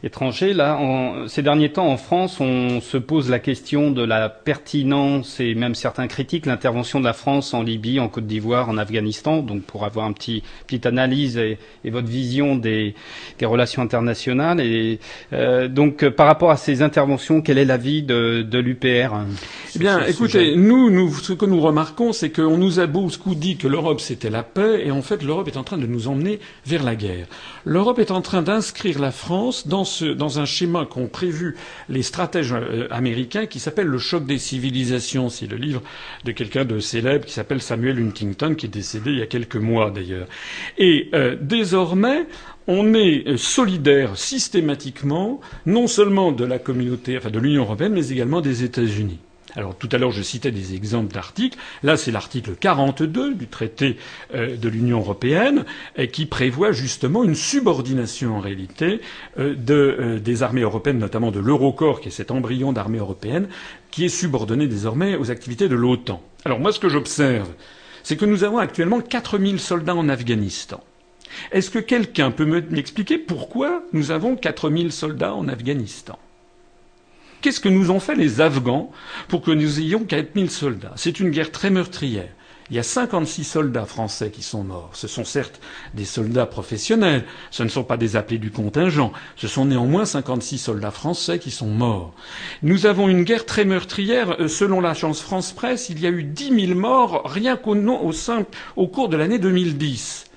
étrangers. 0.03 0.53
Là, 0.53 0.77
en, 0.77 1.29
ces 1.29 1.43
derniers 1.43 1.71
temps, 1.71 1.89
en 1.89 1.97
France, 1.97 2.41
on 2.41 2.81
se 2.81 2.97
pose 2.97 3.31
la 3.31 3.39
question 3.39 3.91
de 3.91 4.03
la 4.03 4.29
pertinence 4.29 5.41
et 5.41 5.55
même 5.55 5.75
certains 5.75 6.07
critiquent 6.07 6.47
l'intervention 6.47 7.01
de 7.01 7.05
la 7.05 7.13
France 7.13 7.55
en 7.55 7.63
Libye, 7.63 8.01
en 8.01 8.09
Côte 8.09 8.27
d'Ivoire, 8.27 8.69
en 8.69 8.79
Afghanistan. 8.79 9.43
Donc, 9.43 9.63
pour 9.63 9.85
avoir 9.85 10.07
un 10.07 10.13
petit 10.13 10.43
petite 10.67 10.87
analyse 10.87 11.37
et, 11.39 11.59
votre 11.85 12.09
vision 12.09 12.57
des, 12.57 12.95
des, 13.39 13.47
relations 13.47 13.83
internationales. 13.83 14.61
Et 14.61 15.01
euh, 15.33 15.69
donc, 15.69 16.09
par 16.11 16.27
rapport 16.27 16.51
à 16.51 16.57
ces 16.57 16.83
interventions, 16.83 17.43
quel 17.43 17.59
est 17.59 17.65
l'avis 17.65 18.03
de, 18.03 18.43
de 18.43 18.59
l'UPR 18.59 19.15
hein, 19.15 19.27
Eh 19.75 19.79
bien, 19.79 20.05
écoutez, 20.07 20.57
nous, 20.57 20.91
nous, 20.91 21.13
ce 21.15 21.33
que 21.33 21.47
nous 21.47 21.61
remarquons, 21.61 22.13
c'est 22.13 22.31
qu'on 22.31 22.57
nous 22.57 22.81
a 22.81 22.87
beaucoup 22.87 23.35
dit 23.35 23.57
que 23.57 23.69
l'Europe 23.69 24.01
c'était 24.01 24.31
la 24.31 24.43
paix, 24.43 24.83
et 24.85 24.91
en 24.91 25.03
fait, 25.03 25.23
l'Europe 25.23 25.49
est 25.49 25.57
en 25.57 25.65
train 25.65 25.79
de 25.79 25.87
nous 25.87 26.09
emmener 26.09 26.41
vers 26.67 26.83
la 26.83 26.95
guerre. 26.95 27.27
L'Europe 27.65 27.99
est 27.99 28.11
en 28.11 28.23
train 28.23 28.43
d'inscrire 28.43 28.99
la 28.99 29.11
France 29.11 29.67
dans 29.67 30.39
un 30.39 30.45
schéma 30.45 30.87
qu'ont 30.87 31.09
prévu 31.09 31.57
les 31.89 32.03
stratèges 32.03 32.53
euh, 32.53 32.87
américains 32.91 33.47
qui 33.47 33.61
s'appelle 33.61 33.87
le 33.87 33.99
choc 33.99 34.25
des 34.25 34.39
civilisations. 34.39 35.29
C'est 35.29 35.47
le 35.47 35.57
livre 35.57 35.83
de 36.25 36.33
quelqu'un 36.33 36.65
de 36.65 36.79
célèbre 36.81 37.27
qui 37.27 37.33
s'appelle 37.33 37.61
Samuel 37.61 37.99
Huntington, 37.99 38.55
qui 38.55 38.67
est 38.67 38.71
décédé 38.71 39.11
il 39.11 39.19
y 39.19 39.23
a 39.23 39.27
quelques 39.27 39.57
mois 39.57 39.91
d'ailleurs. 39.91 40.27
Et 40.79 41.11
euh, 41.15 41.37
désormais, 41.41 42.27
on 42.67 42.95
est 42.95 43.37
solidaire 43.37 44.17
systématiquement, 44.17 45.41
non 45.67 45.87
seulement 45.87 46.33
de 46.33 46.45
la 46.45 46.59
communauté, 46.59 47.19
enfin 47.19 47.31
de 47.31 47.39
l'Union 47.39 47.63
européenne, 47.63 47.93
mais 47.93 48.09
également 48.09 48.41
des 48.41 48.65
États-Unis. 48.65 49.19
Alors 49.57 49.75
tout 49.75 49.89
à 49.93 49.99
l'heure, 49.99 50.13
je 50.13 50.23
citais 50.23 50.51
des 50.51 50.75
exemples 50.75 51.13
d'articles. 51.13 51.59
Là, 51.83 51.97
c'est 51.97 52.11
l'article 52.11 52.55
42 52.55 53.35
du 53.35 53.47
traité 53.49 53.97
euh, 54.35 54.57
de 54.57 54.69
l'Union 54.69 54.99
européenne 55.01 55.65
qui 56.13 56.27
prévoit 56.27 56.73
justement 56.73 57.25
une 57.25 57.35
subordination 57.35 58.37
en 58.37 58.41
réalité 58.41 59.01
euh, 59.39 59.55
euh, 59.71 60.19
des 60.19 60.43
armées 60.43 60.63
européennes, 60.63 60.99
notamment 60.99 61.31
de 61.31 61.41
l'Eurocorps, 61.41 62.01
qui 62.01 62.09
est 62.09 62.13
cet 62.13 62.31
embryon 62.31 62.73
d'armée 62.73 62.99
européenne, 62.99 63.49
qui 63.91 64.05
est 64.05 64.09
subordonné 64.09 64.67
désormais 64.67 65.17
aux 65.17 65.31
activités 65.31 65.69
de 65.69 65.75
l'OTAN. 65.75 66.23
Alors 66.45 66.61
moi, 66.61 66.73
ce 66.73 66.79
que 66.79 66.89
j'observe, 66.89 67.49
c'est 68.03 68.17
que 68.17 68.25
nous 68.25 68.45
avons 68.45 68.59
actuellement 68.59 69.01
4000 69.01 69.59
soldats 69.61 69.97
en 69.97 70.09
Afghanistan. 70.09 70.83
Est-ce 71.53 71.71
que 71.71 71.79
quelqu'un 71.79 72.31
peut 72.31 72.45
m'expliquer 72.45 73.19
pourquoi 73.19 73.83
nous 73.93 74.11
avons 74.11 74.37
4000 74.37 74.93
soldats 74.93 75.35
en 75.35 75.49
Afghanistan? 75.49 76.19
Qu'est-ce 77.41 77.61
que 77.61 77.71
nous 77.71 77.91
ont 77.91 78.01
fait 78.01 78.15
les 78.15 78.43
Afghans 78.43 78.91
pour 79.29 79.41
que 79.41 79.51
nous 79.51 79.81
ayons 79.81 80.05
4000 80.05 80.51
soldats? 80.51 80.93
C'est 80.97 81.21
une 81.21 81.31
guerre 81.31 81.51
très 81.51 81.71
meurtrière. 81.71 82.29
Il 82.69 82.77
y 82.77 82.79
a 82.79 82.83
56 82.83 83.45
soldats 83.45 83.87
français 83.87 84.31
qui 84.31 84.43
sont 84.43 84.63
morts. 84.63 84.91
Ce 84.93 85.09
sont 85.09 85.25
certes 85.25 85.59
des 85.95 86.05
soldats 86.05 86.45
professionnels, 86.45 87.25
ce 87.51 87.63
ne 87.63 87.69
sont 87.69 87.83
pas 87.83 87.97
des 87.97 88.15
appelés 88.15 88.39
du 88.39 88.51
contingent, 88.51 89.13
ce 89.37 89.49
sont 89.49 89.65
néanmoins 89.65 90.05
56 90.05 90.59
soldats 90.59 90.91
français 90.91 91.39
qui 91.39 91.51
sont 91.51 91.67
morts. 91.67 92.15
Nous 92.63 92.85
avons 92.87 93.09
une 93.09 93.25
guerre 93.25 93.47
très 93.47 93.65
meurtrière. 93.65 94.37
Euh, 94.39 94.47
selon 94.47 94.81
l'agence 94.81 95.21
France 95.21 95.53
Presse, 95.53 95.89
il 95.89 95.99
y 95.99 96.07
a 96.07 96.11
eu 96.11 96.23
10 96.23 96.67
000 96.67 96.79
morts 96.79 97.23
rien 97.25 97.57
qu'au 97.57 97.75
au, 97.75 98.13
au 98.77 98.87
cours 98.87 99.09
de 99.09 99.17
l'année 99.17 99.39
2010. 99.39 100.30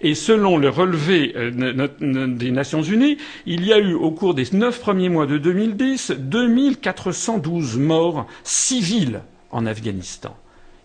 Et 0.00 0.14
selon 0.14 0.56
le 0.56 0.68
relevé 0.68 1.34
euh, 1.36 2.26
des 2.28 2.50
Nations 2.50 2.82
Unies, 2.82 3.18
il 3.46 3.66
y 3.66 3.72
a 3.72 3.78
eu 3.78 3.94
au 3.94 4.10
cours 4.10 4.34
des 4.34 4.46
neuf 4.52 4.80
premiers 4.80 5.08
mois 5.08 5.26
de 5.26 5.38
2010 5.38 6.12
2412 6.18 7.76
morts 7.78 8.26
civils 8.42 9.20
en 9.50 9.66
Afghanistan 9.66 10.36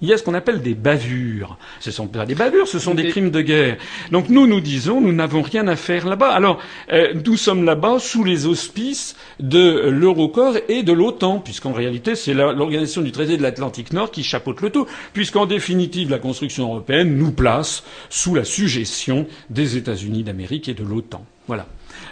il 0.01 0.09
y 0.09 0.13
a 0.13 0.17
ce 0.17 0.23
qu'on 0.23 0.33
appelle 0.33 0.61
des 0.61 0.73
bavures. 0.73 1.57
Ce 1.79 1.89
ne 1.89 1.93
sont 1.93 2.07
pas 2.07 2.25
des 2.25 2.35
bavures, 2.35 2.67
ce 2.67 2.79
sont 2.79 2.93
des 2.93 3.07
crimes 3.09 3.31
de 3.31 3.41
guerre. 3.41 3.77
Donc 4.11 4.29
nous, 4.29 4.47
nous 4.47 4.61
disons, 4.61 5.01
nous 5.01 5.13
n'avons 5.13 5.41
rien 5.41 5.67
à 5.67 5.75
faire 5.75 6.07
là-bas. 6.07 6.29
Alors, 6.29 6.59
euh, 6.91 7.13
nous 7.25 7.37
sommes 7.37 7.63
là-bas 7.63 7.99
sous 7.99 8.23
les 8.23 8.45
auspices 8.45 9.15
de 9.39 9.89
l'Eurocorps 9.89 10.57
et 10.67 10.83
de 10.83 10.93
l'OTAN, 10.93 11.39
puisqu'en 11.39 11.73
réalité, 11.73 12.15
c'est 12.15 12.33
l'organisation 12.33 13.01
du 13.01 13.11
traité 13.11 13.37
de 13.37 13.41
l'Atlantique 13.41 13.93
Nord 13.93 14.11
qui 14.11 14.23
chapeaute 14.23 14.61
le 14.61 14.69
tout, 14.69 14.85
puisqu'en 15.13 15.45
définitive, 15.45 16.09
la 16.09 16.19
construction 16.19 16.65
européenne 16.65 17.17
nous 17.17 17.31
place 17.31 17.83
sous 18.09 18.35
la 18.35 18.43
suggestion 18.43 19.27
des 19.49 19.77
États-Unis 19.77 20.23
d'Amérique 20.23 20.69
et 20.69 20.73
de 20.73 20.83
l'OTAN. 20.83 21.25
Voilà. 21.47 21.67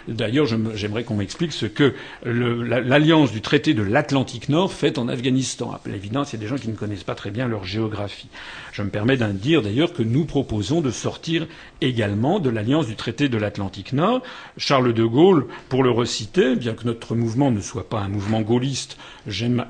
D'ailleurs, 0.08 0.46
j'aimerais 0.46 1.04
qu'on 1.04 1.16
m'explique 1.16 1.52
ce 1.52 1.66
que 1.66 1.94
l'alliance 2.24 3.32
du 3.32 3.40
traité 3.40 3.72
de 3.72 3.82
l'Atlantique 3.82 4.48
Nord 4.48 4.72
fait 4.72 4.98
en 4.98 5.08
Afghanistan. 5.08 5.72
À 5.72 5.80
l'évidence, 5.88 6.32
il 6.32 6.36
y 6.36 6.38
a 6.38 6.42
des 6.42 6.46
gens 6.46 6.56
qui 6.56 6.68
ne 6.68 6.74
connaissent 6.74 7.04
pas 7.04 7.14
très 7.14 7.30
bien 7.30 7.48
leur 7.48 7.64
géographie. 7.64 8.28
Je 8.72 8.82
me 8.82 8.90
permets 8.90 9.16
d'en 9.16 9.32
dire 9.32 9.62
d'ailleurs 9.62 9.92
que 9.92 10.02
nous 10.02 10.24
proposons 10.24 10.80
de 10.80 10.90
sortir 10.90 11.46
également 11.80 12.38
de 12.38 12.50
l'alliance 12.50 12.86
du 12.86 12.96
traité 12.96 13.28
de 13.28 13.38
l'Atlantique 13.38 13.92
Nord. 13.92 14.22
Charles 14.58 14.92
de 14.92 15.04
Gaulle, 15.04 15.46
pour 15.68 15.82
le 15.82 15.90
reciter, 15.90 16.56
bien 16.56 16.74
que 16.74 16.84
notre 16.84 17.14
mouvement 17.14 17.50
ne 17.50 17.60
soit 17.60 17.88
pas 17.88 18.00
un 18.00 18.08
mouvement 18.08 18.42
gaulliste, 18.42 18.98
j'aime, 19.26 19.64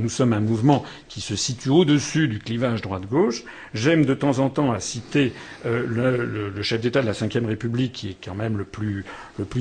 nous 0.00 0.08
sommes 0.08 0.32
un 0.32 0.40
mouvement 0.40 0.84
qui 1.08 1.20
se 1.20 1.36
situe 1.36 1.68
au-dessus 1.68 2.28
du 2.28 2.38
clivage 2.38 2.80
droite-gauche. 2.80 3.42
J'aime 3.74 4.06
de 4.06 4.14
temps 4.14 4.38
en 4.38 4.48
temps 4.48 4.72
à 4.72 4.80
citer 4.80 5.32
euh, 5.66 6.50
le, 6.54 6.62
chef 6.62 6.80
d'État 6.80 7.02
de 7.02 7.06
la 7.06 7.12
Ve 7.12 7.46
République, 7.46 7.92
qui 7.92 8.08
est 8.10 8.16
quand 8.22 8.34
même 8.34 8.56
le 8.56 8.64
plus 8.64 9.04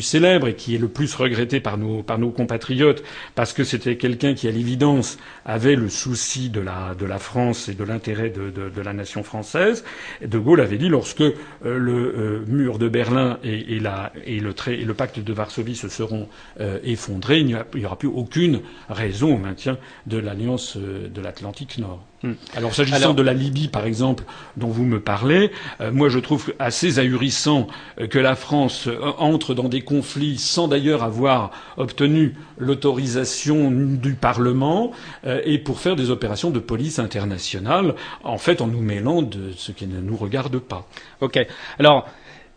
célèbre 0.06 0.48
et 0.48 0.56
qui 0.56 0.76
est 0.76 0.78
le 0.78 0.88
plus 0.88 1.14
regretté 1.16 1.60
par 1.60 1.78
nos, 1.78 2.04
compatriotes, 2.32 3.04
parce 3.36 3.54
que 3.54 3.64
c'était 3.64 3.98
quelqu'un 3.98 4.34
qui, 4.34 4.48
à 4.48 4.52
l'évidence, 4.52 5.18
avait 5.46 5.76
le 5.76 5.90
souci 5.90 6.50
de 6.50 6.62
la, 6.62 7.20
France 7.20 7.70
et 7.70 7.74
de 7.74 7.84
l'intérêt 7.84 8.30
de, 8.30 8.82
la 8.82 8.94
nation 8.94 9.24
française. 9.24 9.84
De 10.26 10.38
Gaulle 10.38 10.62
avait 10.62 10.78
dit 10.78 10.90
lorsque 10.90 11.22
euh, 11.22 11.34
le 11.64 11.94
euh, 11.94 12.46
mur 12.48 12.78
de 12.78 12.88
Berlin 12.88 13.40
et, 13.44 13.80
le, 13.80 14.94
pacte 14.94 15.20
de 15.20 15.34
Varsovie 15.34 15.76
se 15.76 15.90
seront 15.90 16.28
euh, 16.60 16.80
effondrés, 16.84 17.40
il 17.40 17.46
n'y 17.48 17.86
aura 17.86 17.98
plus 17.98 18.08
aucune 18.08 18.62
raison 18.90 19.36
au 19.36 19.38
maintien 19.38 19.78
de 20.06 20.18
l'alliance 20.18 20.78
de 20.78 21.22
l'Atlantique 21.22 21.78
Nord. 21.78 22.04
Hmm. 22.24 22.34
Alors 22.56 22.74
s'agissant 22.74 23.14
de 23.14 23.22
la 23.22 23.34
Libye, 23.34 23.68
par 23.68 23.86
exemple, 23.86 24.24
dont 24.56 24.70
vous 24.70 24.86
me 24.86 25.00
parlez, 25.00 25.52
euh, 25.82 25.92
moi 25.92 26.08
je 26.10 26.20
trouve 26.20 26.54
assez 26.60 26.98
ahurissant 26.98 27.68
euh, 28.00 28.08
que 28.08 28.20
la 28.20 28.36
France 28.36 28.88
euh, 28.88 29.12
entre 29.18 29.54
dans 29.54 29.68
des 29.68 29.82
conflits 29.82 30.38
sans 30.38 30.68
d'ailleurs 30.68 31.04
avoir 31.04 31.52
obtenu 31.78 32.36
l'autorisation 32.58 33.70
du 33.70 34.14
Parlement 34.14 34.92
et 35.26 35.58
pour 35.58 35.80
faire 35.80 35.96
des 35.96 36.10
opérations 36.10 36.52
de 36.52 36.60
police 36.60 37.00
internationale, 37.00 37.96
en 38.24 38.38
fait 38.38 38.62
en 38.62 38.68
nous 38.68 38.82
mêlant 38.82 39.22
de 39.22 39.52
ce 39.56 39.72
qui 39.72 39.88
ne 39.88 40.00
nous 40.00 40.16
regarde 40.16 40.58
pas. 40.60 40.88
Ok. 41.20 41.46
Alors 41.80 42.08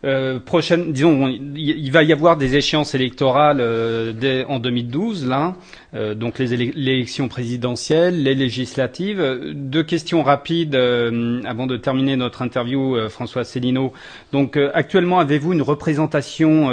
euh, 0.05 0.39
prochaine, 0.39 0.93
disons, 0.93 1.27
il 1.29 1.91
va 1.91 2.03
y 2.05 2.13
avoir 2.13 2.37
des 2.37 2.57
échéances 2.57 2.95
électorales 2.95 3.59
euh, 3.61 4.13
dès, 4.13 4.45
en 4.45 4.61
2012, 4.61 5.27
là, 5.27 5.57
euh, 5.95 6.15
donc 6.15 6.39
les 6.39 6.53
élections 6.55 7.29
présidentielles, 7.29 8.23
les 8.23 8.35
législatives. 8.35 9.53
Deux 9.55 9.83
questions 9.83 10.23
rapides 10.23 10.75
euh, 10.75 11.43
avant 11.45 11.67
de 11.67 11.77
terminer 11.77 12.17
notre 12.17 12.43
interview, 12.43 12.97
euh, 12.97 13.09
François 13.09 13.45
Célineau. 13.45 13.93
Donc, 14.33 14.59
actuellement, 14.75 15.19
avez-vous 15.19 15.53
une 15.53 15.63
représentation 15.63 16.71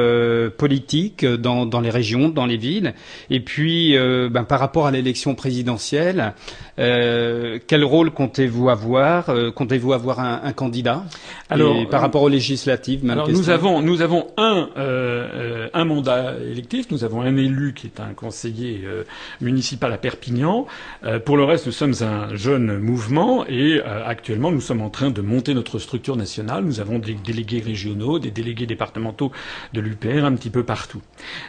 politique 0.58 1.26
dans, 1.26 1.82
les 1.82 1.90
régions, 1.90 2.30
dans 2.30 2.46
les 2.46 2.58
villes? 2.58 2.94
Et 3.30 3.40
puis, 3.40 3.98
ben, 3.98 4.44
par 4.44 4.60
rapport 4.60 4.88
à 4.88 4.92
l'élection 4.92 5.36
présidentielle, 5.36 6.34
quel 6.78 7.84
rôle 7.84 8.12
comptez-vous 8.12 8.70
avoir 8.70 9.32
Comptez-vous 9.56 9.94
avoir 9.94 10.20
un, 10.20 10.42
un 10.44 10.54
candidat? 10.54 11.04
Alors, 11.50 11.76
Et 11.78 11.86
par 11.86 12.02
rapport 12.02 12.24
aux 12.24 12.30
législatives, 12.30 13.10
alors 13.10 13.30
nous 13.30 13.50
avons 13.50 13.82
nous 13.82 14.02
avons 14.02 14.28
un 14.38 14.70
euh, 14.78 15.68
un 15.74 15.86
mandat 15.86 16.34
électif, 16.40 16.88
nous 16.92 17.04
avons 17.04 17.22
un 17.22 17.38
élu 17.38 17.74
qui 17.74 17.88
est 17.88 18.00
un 18.00 18.14
conseiller 18.14 18.82
euh, 18.86 19.04
municipal 19.42 19.92
à 19.94 19.98
Perpignan. 19.98 20.66
Euh, 21.04 21.20
pour 21.20 21.38
le 21.38 21.44
reste, 21.44 21.68
nous 21.68 21.72
sommes 21.72 21.94
un 22.02 22.36
jeune 22.36 22.80
mouvement 22.80 23.46
et 23.48 23.80
actuellement 23.82 24.52
nous 24.52 24.62
sommes 24.62 24.82
en 24.82 24.90
train 24.90 25.12
de 25.12 25.22
monter 25.22 25.54
notre 25.54 25.80
structure 25.80 26.16
nationale. 26.16 26.64
Nous 26.64 26.80
avons 26.80 27.00
des 27.00 27.14
délégués 27.14 27.62
régionaux, 27.62 28.20
des 28.20 28.32
délégués 28.32 28.66
départementaux 28.66 29.32
de 29.74 29.82
l'UPR 29.82 30.26
un 30.26 30.34
petit 30.34 30.50
peu 30.50 30.64
partout. 30.64 31.02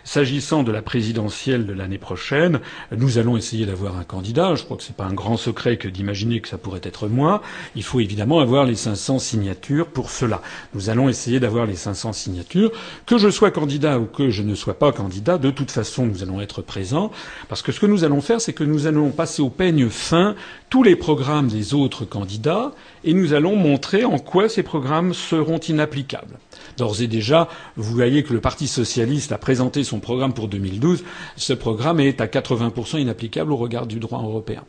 S'agissant 0.05 0.63
de 0.63 0.73
la 0.73 0.83
présidentielle 0.83 1.67
de 1.67 1.73
l'année 1.73 1.99
prochaine, 1.99 2.61
nous 2.97 3.19
allons 3.19 3.37
essayer 3.37 3.67
d'avoir 3.67 3.99
un 3.99 4.05
candidat. 4.05 4.55
Je 4.55 4.65
crois 4.65 4.77
que 4.77 4.83
c'est 4.83 4.97
pas 4.97 5.07
un 5.07 5.15
grand 5.17 5.37
secret 5.37 5.77
que 5.77 5.89
d'imaginer 5.89 6.41
que 6.41 6.49
ça 6.49 6.59
pourrait 6.59 6.81
être 6.85 7.09
moi. 7.09 7.43
Il 7.75 7.83
faut 7.83 7.99
évidemment 7.99 8.39
avoir 8.39 8.65
les 8.65 8.77
500 8.77 9.19
signatures 9.19 9.89
pour 9.89 10.11
cela. 10.11 10.41
Nous 10.75 10.91
allons 10.91 11.09
essayer 11.09 11.41
d'avoir 11.41 11.67
les 11.67 11.75
500 11.75 12.13
signatures. 12.13 12.71
Que 13.07 13.19
je 13.19 13.29
sois 13.29 13.51
candidat 13.51 13.99
ou 13.99 14.07
que 14.07 14.31
je 14.31 14.45
ne 14.45 14.55
sois 14.55 14.79
pas 14.79 14.93
candidat, 14.93 15.39
de 15.39 15.51
toute 15.51 15.73
façon, 15.73 16.07
nous 16.07 16.23
allons 16.23 16.41
être 16.41 16.63
présents. 16.63 17.11
Parce 17.49 17.63
que 17.63 17.73
ce 17.73 17.81
que 17.81 17.87
nous 17.87 18.05
allons 18.05 18.21
faire, 18.21 18.41
c'est 18.41 18.53
que 18.53 18.63
nous 18.63 18.87
allons 18.87 19.11
passer 19.11 19.43
au 19.43 19.51
peigne 19.51 19.89
fin 19.89 20.37
tous 20.71 20.83
les 20.83 20.97
programmes 20.97 21.49
des 21.49 21.75
autres 21.75 22.05
candidats 22.05 22.73
et 23.05 23.15
nous 23.15 23.33
allons 23.33 23.57
montrer 23.57 24.05
en 24.05 24.19
quoi 24.19 24.49
ces 24.49 24.63
programmes 24.63 25.15
seront 25.15 25.59
inapplicables. 25.59 26.39
D'ores 26.77 27.01
et 27.01 27.07
déjà, 27.07 27.49
vous 27.77 27.95
voyez 27.95 28.23
que 28.23 28.33
le 28.33 28.41
Parti 28.41 28.67
socialiste 28.67 29.33
a 29.33 29.39
présenté 29.39 29.85
son 29.85 30.01
programme 30.01 30.35
pour 30.35 30.49
2012. 30.49 31.05
Ce 31.37 31.53
programme 31.53 32.01
est 32.01 32.21
à 32.21 32.27
80% 32.27 33.01
inapplicable 33.01 33.53
au 33.53 33.57
regard 33.57 33.87
du 33.87 33.99
droit 33.99 34.23
européen. 34.23 34.65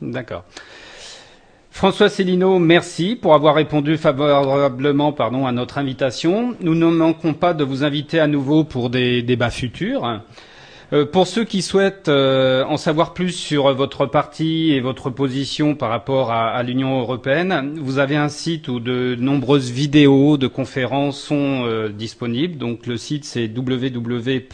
D'accord. 0.00 0.44
François 1.70 2.08
Célineau, 2.08 2.58
merci 2.58 3.14
pour 3.14 3.34
avoir 3.34 3.54
répondu 3.54 3.96
favorablement 3.96 5.14
à 5.14 5.52
notre 5.52 5.78
invitation. 5.78 6.56
Nous 6.60 6.74
ne 6.74 6.86
manquons 6.86 7.34
pas 7.34 7.54
de 7.54 7.62
vous 7.62 7.84
inviter 7.84 8.18
à 8.18 8.26
nouveau 8.26 8.64
pour 8.64 8.90
des 8.90 9.22
débats 9.22 9.50
futurs. 9.50 10.22
Euh, 10.92 11.04
pour 11.04 11.26
ceux 11.26 11.44
qui 11.44 11.62
souhaitent 11.62 12.08
euh, 12.08 12.64
en 12.64 12.78
savoir 12.78 13.12
plus 13.14 13.30
sur 13.32 13.72
votre 13.74 14.06
parti 14.06 14.72
et 14.72 14.80
votre 14.80 15.10
position 15.10 15.74
par 15.74 15.90
rapport 15.90 16.32
à, 16.32 16.48
à 16.48 16.62
l'Union 16.62 16.98
européenne, 16.98 17.78
vous 17.80 17.98
avez 17.98 18.16
un 18.16 18.30
site 18.30 18.68
où 18.68 18.80
de 18.80 19.14
nombreuses 19.16 19.70
vidéos 19.70 20.38
de 20.38 20.46
conférences 20.46 21.20
sont 21.20 21.64
euh, 21.64 21.90
disponibles. 21.90 22.56
Donc 22.56 22.86
le 22.86 22.96
site 22.96 23.24
c'est 23.24 23.46
www.u-p-r.fr. 23.54 24.48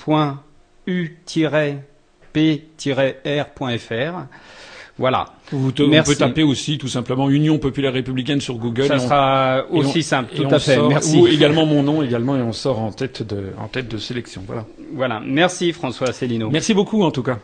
Voilà. 4.97 5.27
Vous 5.51 5.73
on 5.81 6.03
peut 6.03 6.15
taper 6.15 6.45
aussi 6.45 6.79
tout 6.79 6.89
simplement 6.89 7.29
Union 7.29 7.59
populaire 7.59 7.93
républicaine 7.93 8.41
sur 8.41 8.57
Google. 8.57 8.87
Ça 8.87 8.99
sera 8.99 9.65
aussi 9.71 10.03
simple, 10.03 10.35
tout 10.35 10.47
à 10.49 10.59
fait. 10.59 10.81
Merci. 10.81 11.19
Ou 11.19 11.27
également 11.27 11.67
mon 11.67 11.83
nom 11.83 12.03
également 12.03 12.37
et 12.37 12.43
on 12.43 12.53
sort 12.53 12.81
en 12.81 12.93
tête 12.93 13.23
de 13.23 13.53
en 13.59 13.69
tête 13.69 13.89
de 13.89 13.99
sélection. 13.99 14.43
Voilà. 14.47 14.65
Voilà. 14.95 15.21
Merci 15.25 15.73
François 15.73 16.11
Asselineau. 16.11 16.51
Merci 16.51 16.75
beaucoup 16.75 17.03
en 17.03 17.11
tout 17.11 17.23
cas. 17.23 17.39